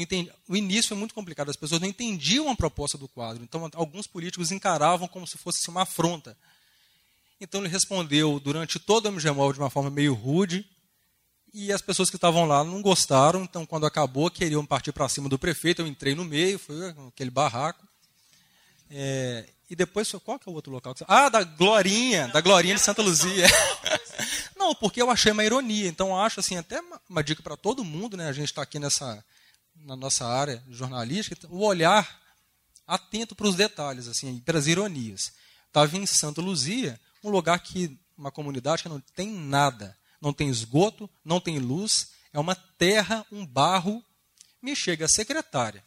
[0.00, 3.42] entendi, o início foi muito complicado, as pessoas não entendiam a proposta do quadro.
[3.42, 6.36] Então, alguns políticos encaravam como se fosse uma afronta.
[7.40, 10.64] Então, ele respondeu durante todo o MGMOL de uma forma meio rude,
[11.54, 13.42] e as pessoas que estavam lá não gostaram.
[13.42, 15.82] Então, quando acabou, queriam partir para cima do prefeito.
[15.82, 17.86] Eu entrei no meio, foi aquele barraco.
[18.90, 20.94] É, e depois, qual que é o outro local?
[21.06, 23.46] Ah, da Glorinha, da Glorinha de Santa Luzia.
[24.56, 25.88] Não, porque eu achei uma ironia.
[25.88, 28.28] Então, acho assim, até uma, uma dica para todo mundo, né?
[28.28, 29.22] A gente está aqui nessa
[29.74, 32.20] na nossa área jornalística, o olhar
[32.86, 35.32] atento para os detalhes, assim, para as ironias.
[35.66, 40.48] Estava em Santa Luzia, um lugar que uma comunidade que não tem nada, não tem
[40.48, 44.04] esgoto, não tem luz, é uma terra, um barro.
[44.60, 45.84] Me chega a secretária.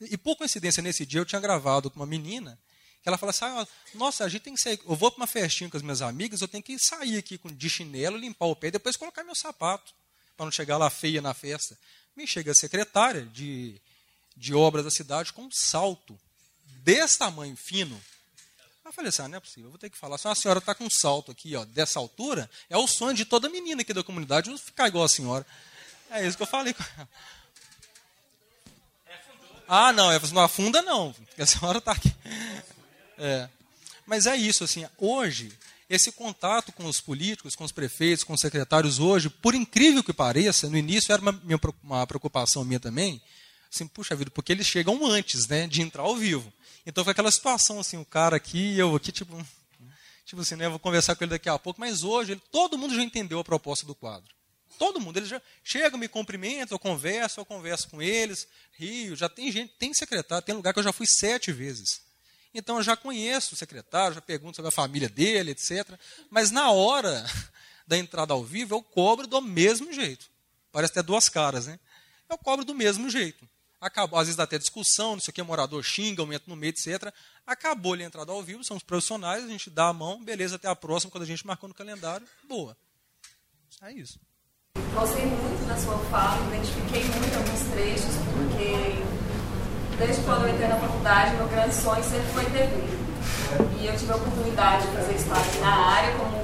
[0.00, 2.58] E por coincidência, nesse dia eu tinha gravado com uma menina
[3.02, 5.26] Que ela fala assim, ah, nossa, a gente tem que sair, eu vou para uma
[5.26, 8.68] festinha com as minhas amigas, eu tenho que sair aqui de chinelo, limpar o pé
[8.68, 9.94] e depois colocar meu sapato,
[10.36, 11.78] para não chegar lá feia na festa.
[12.16, 13.80] Me chega a secretária de,
[14.36, 16.18] de obras da cidade com um salto
[16.82, 18.00] desse tamanho, fino.
[18.84, 20.18] Eu falei assim, ah, não é possível, eu vou ter que falar.
[20.18, 23.24] Se a senhora está com um salto aqui, ó, dessa altura, é o sonho de
[23.24, 25.46] toda menina aqui da comunidade, ficar igual a senhora.
[26.10, 27.08] É isso que eu falei com ela.
[29.68, 32.12] Ah, não, não afunda não, porque a senhora está aqui.
[33.16, 33.48] É.
[34.04, 35.56] Mas é isso, assim, hoje,
[35.90, 40.12] esse contato com os políticos, com os prefeitos, com os secretários hoje, por incrível que
[40.12, 41.42] pareça, no início era uma,
[41.82, 43.20] uma preocupação minha também,
[43.68, 46.52] assim, puxa vida, porque eles chegam antes, né, de entrar ao vivo.
[46.86, 49.44] Então foi aquela situação, assim, o cara aqui, eu aqui, tipo,
[50.24, 52.94] tipo assim, né, vou conversar com ele daqui a pouco, mas hoje ele, todo mundo
[52.94, 54.32] já entendeu a proposta do quadro.
[54.78, 58.46] Todo mundo, eles já chegam, me cumprimentam, eu converso, eu converso com eles,
[58.78, 62.00] rio, já tem gente, tem secretário, tem lugar que eu já fui sete vezes.
[62.52, 65.98] Então eu já conheço o secretário, já pergunto sobre a família dele, etc.
[66.28, 67.24] Mas na hora
[67.86, 70.26] da entrada ao vivo, eu cobro do mesmo jeito.
[70.72, 71.78] Parece ter duas caras, né?
[72.28, 73.48] Eu cobro do mesmo jeito.
[73.80, 76.70] Acabou, às vezes dá até discussão, não sei o que, morador xinga, aumenta no meio,
[76.70, 77.12] etc.
[77.46, 80.76] Acabou a entrada ao vivo, somos profissionais, a gente dá a mão, beleza, até a
[80.76, 82.76] próxima, quando a gente marcou no calendário, boa.
[83.80, 84.20] É isso.
[84.94, 89.19] Gostei muito da sua fala, identifiquei muito alguns trechos, porque
[90.00, 93.00] desde quando eu entrei na faculdade, meu grande sonho sempre foi TV.
[93.78, 96.42] E eu tive a oportunidade de fazer estágio na área como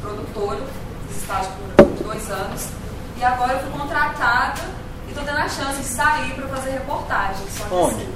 [0.00, 0.60] produtora,
[1.08, 2.68] fiz estágio por dois anos.
[3.16, 4.60] E agora eu fui contratada
[5.06, 7.46] e estou tendo a chance de sair para fazer reportagem.
[7.48, 7.94] Só que Onde?
[7.94, 8.12] assim,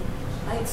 [0.46, 0.70] na Rede.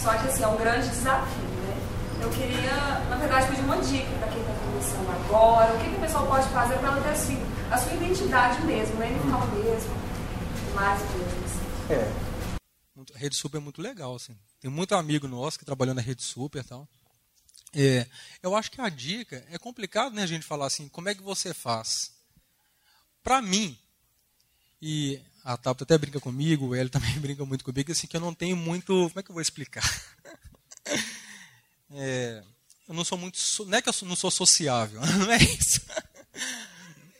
[0.00, 1.76] Só que assim, é um grande desafio, né?
[2.22, 5.96] Eu queria, na verdade, pedir uma dica para quem está começando agora, o que, que
[5.96, 9.10] o pessoal pode fazer para ela ter assim, a sua identidade mesmo, né?
[9.10, 9.90] Não ficar o mesmo,
[10.74, 11.54] mais coisas.
[11.90, 12.24] É.
[13.14, 14.36] Rede Super é muito legal, assim.
[14.60, 16.88] Tem muito amigo nosso que trabalhou na Rede Super e tal.
[17.74, 18.06] É,
[18.42, 21.22] eu acho que a dica é complicado, né, a gente falar assim, como é que
[21.22, 22.12] você faz?
[23.22, 23.76] Para mim,
[24.80, 28.20] e a Tabata até brinca comigo, o Hélio também brinca muito comigo, assim, que eu
[28.20, 28.86] não tenho muito.
[29.08, 29.84] Como é que eu vou explicar?
[31.96, 32.42] É,
[32.88, 33.38] eu não sou muito.
[33.66, 35.80] Não é que eu não sou sociável, não é isso.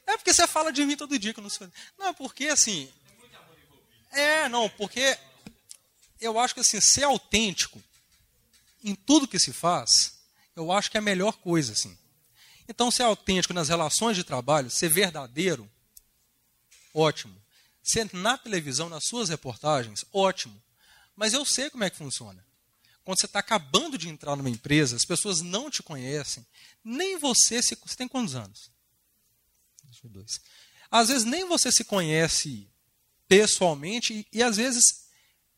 [0.05, 1.70] É porque você fala de mim todo dia que eu não sou.
[1.97, 2.90] Não, porque assim.
[4.11, 5.16] É, não, porque
[6.25, 7.83] eu acho que assim, ser autêntico
[8.83, 10.18] em tudo que se faz,
[10.55, 11.72] eu acho que é a melhor coisa.
[11.72, 11.97] Assim.
[12.68, 15.70] Então, ser autêntico nas relações de trabalho, ser verdadeiro,
[16.93, 17.35] ótimo.
[17.83, 20.61] Ser na televisão, nas suas reportagens, ótimo.
[21.14, 22.45] Mas eu sei como é que funciona.
[23.05, 26.45] Quando você está acabando de entrar numa empresa, as pessoas não te conhecem,
[26.83, 27.77] nem você se.
[27.85, 28.70] Você tem quantos anos?
[30.03, 30.41] Dois.
[30.91, 32.68] Às vezes nem você se conhece
[33.29, 35.04] pessoalmente e, e às vezes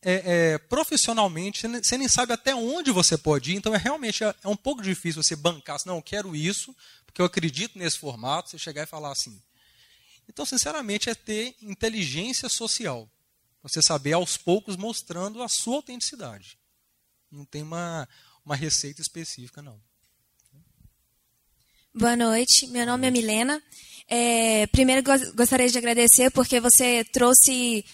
[0.09, 4.33] é, é, profissionalmente, você nem sabe até onde você pode ir, então é realmente é,
[4.45, 6.73] é um pouco difícil você bancar, assim, não, eu quero isso,
[7.05, 9.43] porque eu acredito nesse formato, você chegar e falar assim.
[10.29, 13.11] Então, sinceramente, é ter inteligência social.
[13.65, 16.57] Você saber aos poucos mostrando a sua autenticidade.
[17.29, 18.09] Não tem uma,
[18.45, 19.81] uma receita específica, não.
[21.93, 23.61] Boa noite, meu nome é Milena.
[24.07, 25.03] É, primeiro
[25.35, 27.85] gostaria de agradecer porque você trouxe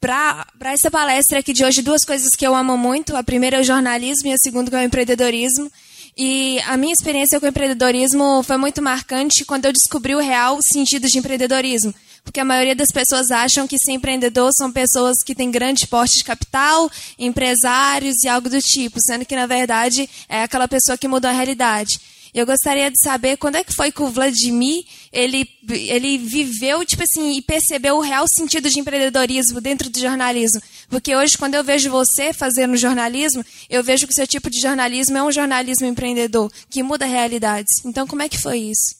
[0.00, 3.14] para essa palestra aqui de hoje duas coisas que eu amo muito.
[3.14, 5.70] A primeira é o jornalismo e a segunda é o empreendedorismo.
[6.16, 10.58] E a minha experiência com o empreendedorismo foi muito marcante quando eu descobri o real
[10.72, 11.94] sentido de empreendedorismo.
[12.24, 16.18] Porque a maioria das pessoas acham que ser empreendedor são pessoas que têm grande porte
[16.18, 21.08] de capital, empresários e algo do tipo, sendo que, na verdade, é aquela pessoa que
[21.08, 22.00] mudou a realidade.
[22.32, 27.02] Eu gostaria de saber quando é que foi que o Vladimir ele, ele viveu tipo
[27.02, 30.62] assim e percebeu o real sentido de empreendedorismo dentro do jornalismo.
[30.88, 34.60] Porque hoje, quando eu vejo você fazendo jornalismo, eu vejo que o seu tipo de
[34.60, 37.84] jornalismo é um jornalismo empreendedor, que muda realidades.
[37.84, 38.94] Então, como é que foi isso?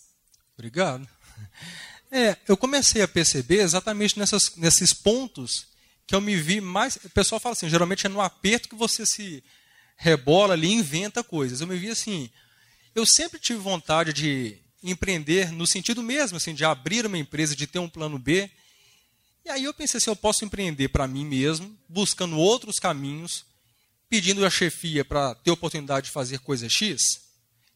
[0.54, 1.06] Obrigado.
[2.12, 5.68] É, eu comecei a perceber exatamente nessas, nesses pontos
[6.08, 6.96] que eu me vi mais.
[6.96, 9.44] O pessoal fala assim, geralmente é no aperto que você se
[9.96, 11.60] rebola ali e inventa coisas.
[11.60, 12.28] Eu me vi assim
[12.94, 17.66] eu sempre tive vontade de empreender no sentido mesmo, assim, de abrir uma empresa, de
[17.66, 18.50] ter um plano B.
[19.44, 23.44] E aí eu pensei assim, eu posso empreender para mim mesmo, buscando outros caminhos,
[24.08, 27.00] pedindo a chefia para ter oportunidade de fazer coisa X.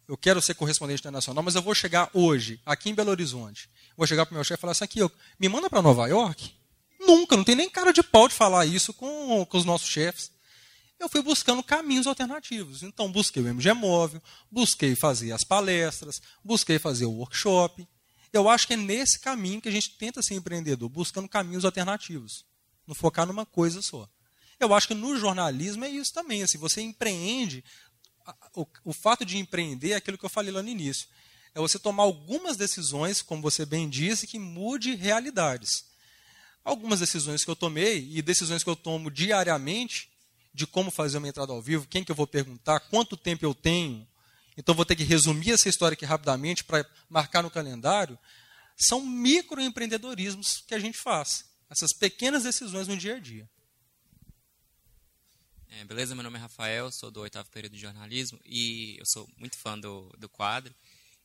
[0.06, 3.68] Eu quero ser correspondente internacional, mas eu vou chegar hoje, aqui em Belo Horizonte.
[3.96, 5.00] Vou chegar para o meu chefe e falar assim, aqui,
[5.38, 6.52] me manda para Nova York?
[7.00, 10.34] Nunca, não tem nem cara de pau de falar isso com, com os nossos chefes
[10.99, 12.82] eu fui buscando caminhos alternativos.
[12.82, 17.86] Então, busquei o MG Móvel, busquei fazer as palestras, busquei fazer o workshop.
[18.32, 22.45] Eu acho que é nesse caminho que a gente tenta ser empreendedor, buscando caminhos alternativos,
[22.86, 24.09] não focar numa coisa só.
[24.59, 26.42] Eu acho que no jornalismo é isso também.
[26.42, 27.64] Assim, você empreende
[28.55, 31.09] o, o fato de empreender é aquilo que eu falei lá no início.
[31.55, 35.84] É você tomar algumas decisões, como você bem disse, que mude realidades.
[36.64, 40.11] Algumas decisões que eu tomei e decisões que eu tomo diariamente
[40.55, 43.52] de como fazer uma entrada ao vivo, quem que eu vou perguntar, quanto tempo eu
[43.52, 44.07] tenho.
[44.57, 48.16] Então vou ter que resumir essa história aqui rapidamente para marcar no calendário.
[48.76, 51.44] São microempreendedorismos que a gente faz.
[51.68, 53.48] Essas pequenas decisões no dia a dia.
[55.68, 59.28] É, beleza, meu nome é Rafael, sou do oitavo período de jornalismo e eu sou
[59.36, 60.72] muito fã do, do quadro.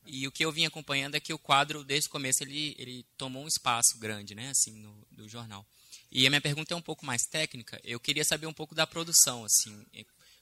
[0.04, 3.06] E o que eu vim acompanhando é que o quadro, desde o começo, ele, ele
[3.16, 5.64] tomou um espaço grande, né, assim, no, do jornal.
[6.10, 7.80] E a minha pergunta é um pouco mais técnica.
[7.84, 9.86] Eu queria saber um pouco da produção, assim,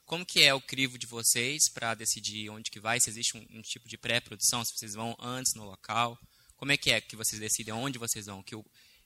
[0.07, 2.99] como que é o crivo de vocês para decidir onde que vai?
[2.99, 6.19] Se existe um, um tipo de pré-produção, se vocês vão antes no local?
[6.57, 8.43] Como é que é que vocês decidem onde vocês vão?
[8.43, 8.65] Que eu,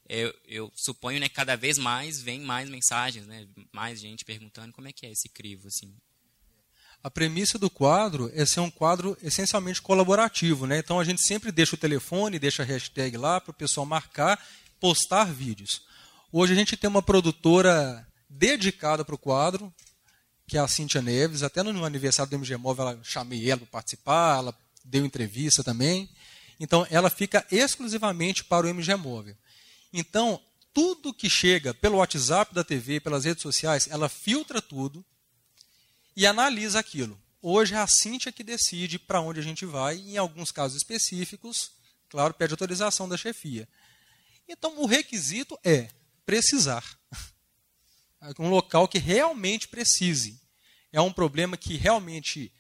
[0.09, 4.87] eu, eu suponho, né, cada vez mais vem mais mensagens, né, mais gente perguntando como
[4.87, 5.93] é que é esse crivo, assim.
[7.03, 10.79] A premissa do quadro é ser um quadro essencialmente colaborativo, né?
[10.79, 14.41] Então a gente sempre deixa o telefone, deixa a hashtag lá para o pessoal marcar,
[14.79, 15.83] postar vídeos.
[16.35, 19.71] Hoje a gente tem uma produtora dedicada para o quadro,
[20.47, 21.43] que é a Cíntia Neves.
[21.43, 26.09] Até no aniversário do MG Móvel, ela chamei ela para participar, ela deu entrevista também.
[26.59, 29.37] Então ela fica exclusivamente para o MG Móvel.
[29.93, 30.41] Então,
[30.73, 35.05] tudo que chega pelo WhatsApp da TV, pelas redes sociais, ela filtra tudo
[36.17, 37.21] e analisa aquilo.
[37.43, 41.73] Hoje é a Cíntia que decide para onde a gente vai, em alguns casos específicos,
[42.09, 43.69] claro, pede autorização da chefia.
[44.49, 45.91] Então, o requisito é
[46.25, 46.85] precisar.
[48.39, 50.41] Um local que realmente precise.
[50.93, 52.53] É um problema que realmente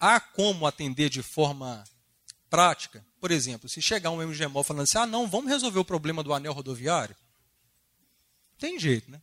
[0.00, 1.84] há como atender de forma
[2.48, 3.04] prática.
[3.20, 6.32] Por exemplo, se chegar um MGMOL falando assim, ah, não, vamos resolver o problema do
[6.32, 7.16] anel rodoviário,
[8.58, 9.20] tem jeito, né?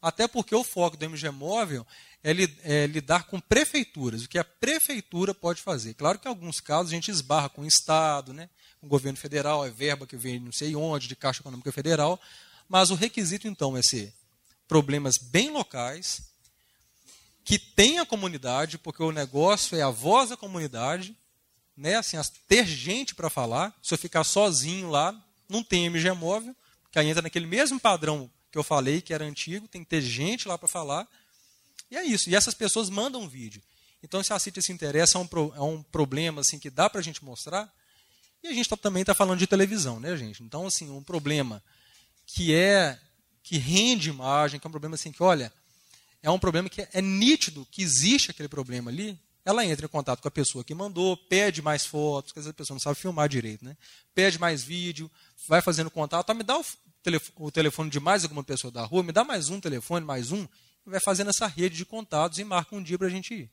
[0.00, 1.86] Até porque o foco do MG Móvel
[2.22, 5.94] é, é, lidar com prefeituras, o que a prefeitura pode fazer.
[5.94, 8.48] Claro que em alguns casos a gente esbarra com o Estado, né,
[8.80, 12.20] com o governo federal, é verba que vem não sei onde, de Caixa Econômica Federal,
[12.68, 14.12] mas o requisito então é ser
[14.66, 16.22] problemas bem locais,
[17.44, 21.16] que tenha comunidade, porque o negócio é a voz da comunidade,
[21.76, 22.16] né, assim,
[22.48, 25.14] ter gente para falar, se eu ficar sozinho lá,
[25.48, 26.56] não tem MG móvel,
[26.90, 30.00] que aí entra naquele mesmo padrão que eu falei, que era antigo, tem que ter
[30.00, 31.06] gente lá para falar.
[31.90, 32.30] E é isso.
[32.30, 33.62] E essas pessoas mandam vídeo.
[34.02, 36.88] Então, se a CIT se interessa, é um, pro, é um problema assim que dá
[36.88, 37.72] para a gente mostrar.
[38.42, 40.42] E a gente tá, também está falando de televisão, né, gente?
[40.42, 41.62] Então, assim, um problema
[42.26, 42.98] que é
[43.42, 45.52] que rende imagem, que é um problema assim que, olha,
[46.20, 49.16] é um problema que é, é nítido que existe aquele problema ali.
[49.44, 52.52] Ela entra em contato com a pessoa que mandou, pede mais fotos, porque às a
[52.52, 53.76] pessoa não sabe filmar direito, né?
[54.12, 55.08] Pede mais vídeo,
[55.46, 56.64] vai fazendo contato, ah, me dá o,
[57.36, 60.42] o telefone de mais alguma pessoa da rua, me dá mais um telefone, mais um,
[60.84, 63.50] e vai fazendo essa rede de contatos e marca um dia para a gente ir.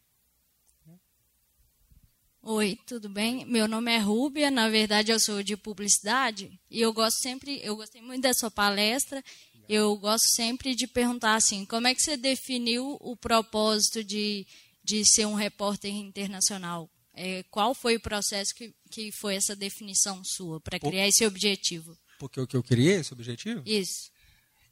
[2.46, 3.46] Oi, tudo bem?
[3.46, 7.74] Meu nome é Rúbia, na verdade eu sou de publicidade e eu gosto sempre, eu
[7.74, 9.24] gostei muito da sua palestra.
[9.70, 14.46] Eu gosto sempre de perguntar assim, como é que você definiu o propósito de,
[14.84, 16.90] de ser um repórter internacional?
[17.14, 21.98] É, qual foi o processo que, que foi essa definição sua para criar esse objetivo?
[22.20, 23.64] Porque o que eu criei esse objetivo?
[23.66, 24.12] Isso.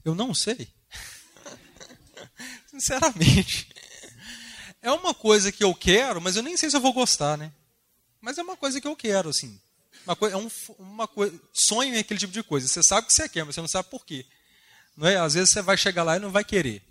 [0.03, 0.67] Eu não sei.
[2.67, 3.69] Sinceramente.
[4.81, 7.53] É uma coisa que eu quero, mas eu nem sei se eu vou gostar, né?
[8.21, 9.59] Mas é uma coisa que eu quero, assim.
[10.05, 10.49] Uma coisa, é um,
[10.79, 12.67] uma coisa, sonho é aquele tipo de coisa.
[12.67, 14.25] Você sabe que você quer, mas você não sabe por quê.
[14.95, 15.17] Não é?
[15.17, 16.81] Às vezes você vai chegar lá e não vai querer.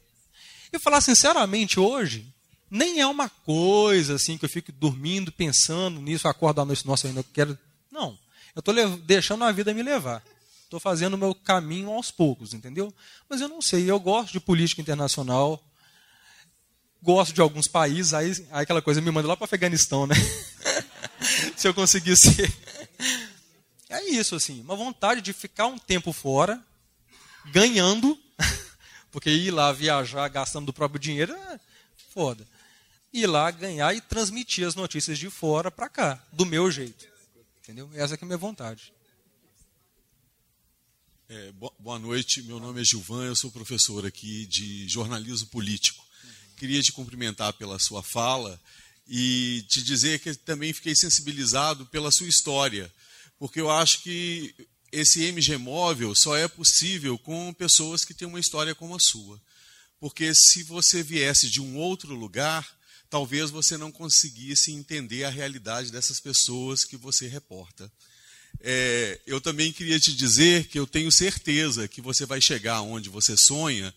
[0.72, 2.26] E falar sinceramente, hoje,
[2.70, 7.06] nem é uma coisa assim que eu fico dormindo, pensando nisso, acordo à noite, nossa,
[7.06, 7.58] eu ainda quero.
[7.90, 8.18] Não.
[8.54, 10.22] Eu estou deixando a vida me levar.
[10.64, 12.94] Estou fazendo o meu caminho aos poucos, entendeu?
[13.28, 15.60] Mas eu não sei, eu gosto de política internacional,
[17.02, 20.14] gosto de alguns países, aí, aí aquela coisa me manda lá para o Afeganistão, né?
[21.56, 22.28] Se eu conseguisse.
[23.88, 26.62] É isso, assim, uma vontade de ficar um tempo fora,
[27.46, 28.18] ganhando,
[29.10, 31.60] porque ir lá viajar gastando do próprio dinheiro é
[32.12, 32.46] foda.
[33.12, 37.08] Ir lá ganhar e transmitir as notícias de fora para cá, do meu jeito.
[37.62, 37.90] Entendeu?
[37.94, 38.92] Essa é a minha vontade.
[41.28, 46.04] É, boa noite, meu nome é Gilvan, eu sou professor aqui de jornalismo político.
[46.56, 48.60] Queria te cumprimentar pela sua fala
[49.12, 52.88] e te dizer que também fiquei sensibilizado pela sua história,
[53.40, 54.54] porque eu acho que
[54.92, 59.40] esse MG móvel só é possível com pessoas que têm uma história como a sua.
[59.98, 62.64] Porque se você viesse de um outro lugar,
[63.08, 67.90] talvez você não conseguisse entender a realidade dessas pessoas que você reporta.
[68.61, 73.08] É, eu também queria te dizer que eu tenho certeza que você vai chegar onde
[73.08, 73.92] você sonha,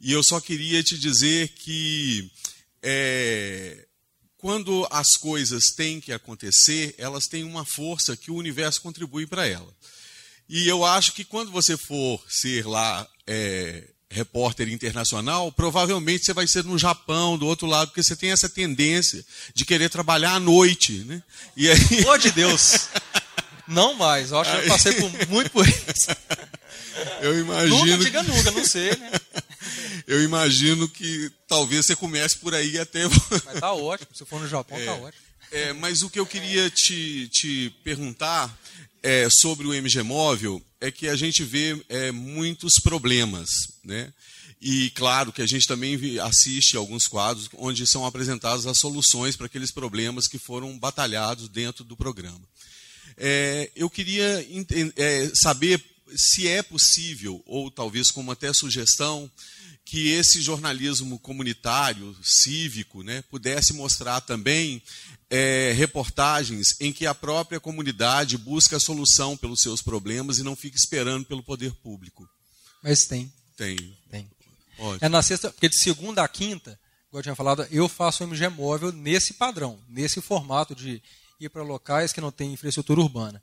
[0.00, 2.30] e eu só queria te dizer que
[2.82, 3.86] é,
[4.40, 9.46] quando as coisas têm que acontecer, elas têm uma força que o universo contribui para
[9.46, 9.68] ela.
[10.48, 16.48] E eu acho que quando você for ser lá é, repórter internacional, provavelmente você vai
[16.48, 19.24] ser no Japão, do outro lado, porque você tem essa tendência
[19.54, 21.04] de querer trabalhar à noite.
[21.04, 21.22] Né?
[21.54, 21.78] E aí...
[22.08, 22.88] Oh, de Deus!
[23.68, 26.08] Não mais, eu acho que eu passei por, muito por isso.
[27.20, 27.76] Eu imagino.
[27.76, 29.10] Nunca diga nunca, não sei, né?
[30.10, 33.04] Eu imagino que talvez você comece por aí até.
[33.46, 35.24] Mas tá ótimo, se for no Japão, tá é, tá ótimo.
[35.52, 38.52] É, mas o que eu queria te, te perguntar
[39.04, 43.48] é, sobre o MG Móvel é que a gente vê é, muitos problemas,
[43.84, 44.12] né?
[44.60, 49.46] E claro que a gente também assiste alguns quadros onde são apresentadas as soluções para
[49.46, 52.42] aqueles problemas que foram batalhados dentro do programa.
[53.16, 54.44] É, eu queria
[54.96, 55.80] é, saber
[56.16, 59.30] se é possível, ou talvez como até sugestão,
[59.84, 64.82] que esse jornalismo comunitário, cívico, né, pudesse mostrar também
[65.28, 70.54] é, reportagens em que a própria comunidade busca a solução pelos seus problemas e não
[70.54, 72.28] fica esperando pelo poder público.
[72.82, 73.32] Mas tem.
[73.56, 73.76] Tem.
[74.10, 74.30] Tem.
[75.00, 76.78] É na sexta, porque de segunda a quinta,
[77.10, 81.02] como eu tinha falado, eu faço o MG móvel nesse padrão, nesse formato de
[81.38, 83.42] ir para locais que não têm infraestrutura urbana.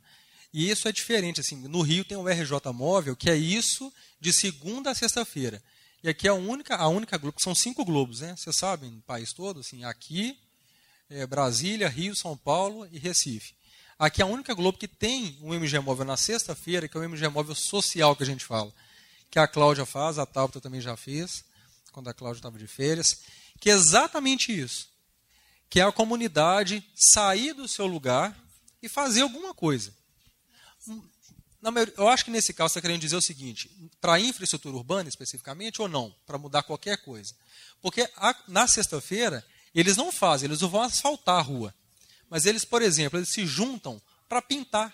[0.53, 1.41] E isso é diferente.
[1.41, 5.61] Assim, no Rio tem o RJ Móvel, que é isso de segunda a sexta-feira.
[6.03, 8.35] E aqui é a única, a única globo, são cinco globos, né?
[8.35, 10.37] Vocês sabem, no país todo, assim, aqui,
[11.09, 13.55] é, Brasília, Rio, São Paulo e Recife.
[13.97, 17.03] Aqui é a única globo que tem um MG móvel na sexta-feira, que é o
[17.03, 18.71] MG móvel social que a gente fala.
[19.31, 21.43] Que a Cláudia faz, a Tabata também já fez,
[21.91, 23.21] quando a Cláudia estava de férias.
[23.59, 24.87] Que é exatamente isso.
[25.67, 28.37] Que é a comunidade sair do seu lugar
[28.83, 29.91] e fazer alguma coisa
[31.97, 35.81] eu acho que nesse caso você está querendo dizer o seguinte: para infraestrutura urbana especificamente
[35.81, 36.15] ou não?
[36.25, 37.33] Para mudar qualquer coisa.
[37.81, 41.73] Porque a, na sexta-feira, eles não fazem, eles vão asfaltar a rua.
[42.29, 44.93] Mas eles, por exemplo, eles se juntam para pintar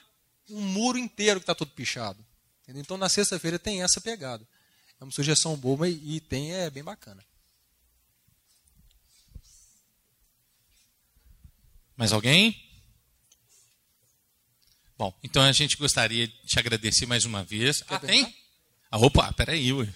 [0.49, 2.23] um muro inteiro que está todo pichado.
[2.63, 2.81] Entendeu?
[2.81, 4.47] Então na sexta-feira tem essa pegada.
[4.99, 7.23] É uma sugestão boa e, e tem, é bem bacana.
[11.95, 12.72] Mais alguém?
[15.03, 17.83] Bom, então a gente gostaria de te agradecer mais uma vez.
[17.89, 18.33] Ah, tem?
[18.89, 19.93] Ah, opa, peraí, ué.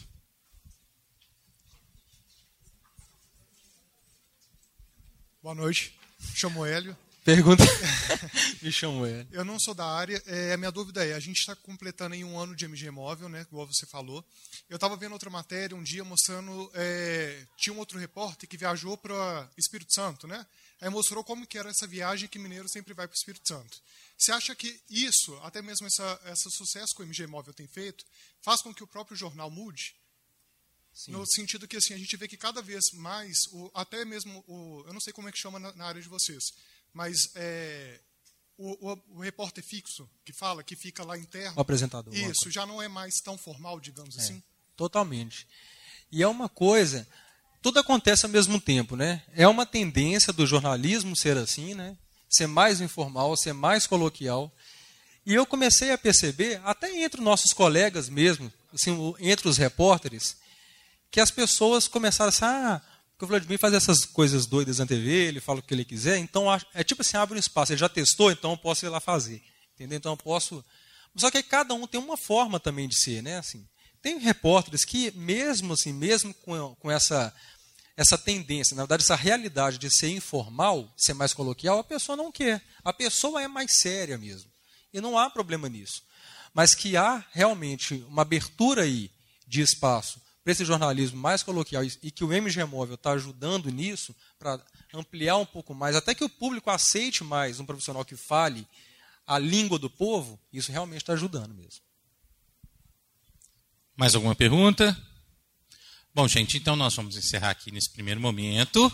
[5.41, 5.97] Boa noite,
[6.35, 6.93] chamo Hélio.
[7.23, 7.63] Pergunta.
[8.61, 9.29] Me chamo Hélio.
[9.31, 10.21] Eu não sou da área.
[10.25, 13.29] É, a minha dúvida é: a gente está completando em um ano de MG móvel,
[13.29, 13.47] né?
[13.49, 14.25] Igual você falou.
[14.69, 16.69] Eu estava vendo outra matéria um dia mostrando.
[16.73, 20.45] É, tinha um outro repórter que viajou para Espírito Santo, né?
[20.81, 23.81] Aí mostrou como que era essa viagem que mineiro sempre vai para o Espírito Santo.
[24.17, 28.03] Você acha que isso, até mesmo essa, esse sucesso que o MG Móvel tem feito,
[28.41, 29.95] faz com que o próprio jornal mude?
[30.91, 31.11] Sim.
[31.11, 34.83] No sentido que assim, a gente vê que cada vez mais, o, até mesmo, o,
[34.87, 36.43] eu não sei como é que chama na, na área de vocês,
[36.91, 37.99] mas é,
[38.57, 41.55] o, o, o, repórter fixo que fala, que fica lá interno.
[41.55, 42.11] O apresentador.
[42.15, 44.43] Isso, já não é mais tão formal, digamos é, assim?
[44.75, 45.47] Totalmente.
[46.11, 47.07] E é uma coisa,
[47.61, 49.23] tudo acontece ao mesmo tempo, né?
[49.33, 51.95] É uma tendência do jornalismo ser assim, né?
[52.29, 54.51] Ser mais informal, ser mais coloquial.
[55.25, 60.37] E eu comecei a perceber, até entre nossos colegas mesmo, assim, entre os repórteres,
[61.11, 65.09] que as pessoas começaram assim, ah, porque o Vladimir faz essas coisas doidas na TV,
[65.09, 67.89] ele fala o que ele quiser, então é tipo assim, abre um espaço, ele já
[67.89, 69.41] testou, então eu posso ir lá fazer.
[69.73, 69.97] Entendeu?
[69.97, 70.63] Então eu posso.
[71.15, 73.37] Só que cada um tem uma forma também de ser, né?
[73.37, 73.67] Assim,
[74.01, 77.33] tem repórteres que, mesmo assim, mesmo com, com essa
[77.97, 82.31] essa tendência, na verdade, essa realidade de ser informal, ser mais coloquial, a pessoa não
[82.31, 82.63] quer.
[82.83, 84.51] A pessoa é mais séria mesmo.
[84.93, 86.03] E não há problema nisso.
[86.53, 89.09] Mas que há realmente uma abertura aí
[89.47, 94.15] de espaço para esse jornalismo mais coloquial e que o MG Móvel está ajudando nisso,
[94.37, 94.63] para
[94.93, 98.65] ampliar um pouco mais, até que o público aceite mais um profissional que fale
[99.25, 101.81] a língua do povo, isso realmente está ajudando mesmo.
[103.95, 104.95] Mais alguma pergunta?
[106.17, 108.91] Bom, gente, então nós vamos encerrar aqui nesse primeiro momento.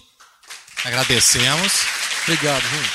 [0.83, 1.71] Agradecemos.
[2.23, 2.89] Obrigado, gente.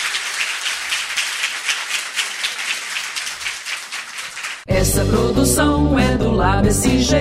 [4.66, 7.14] Essa produção é do Lab SG,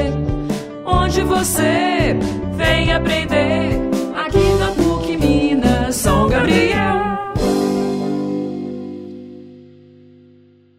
[0.85, 2.13] onde você
[2.57, 3.56] vem aprender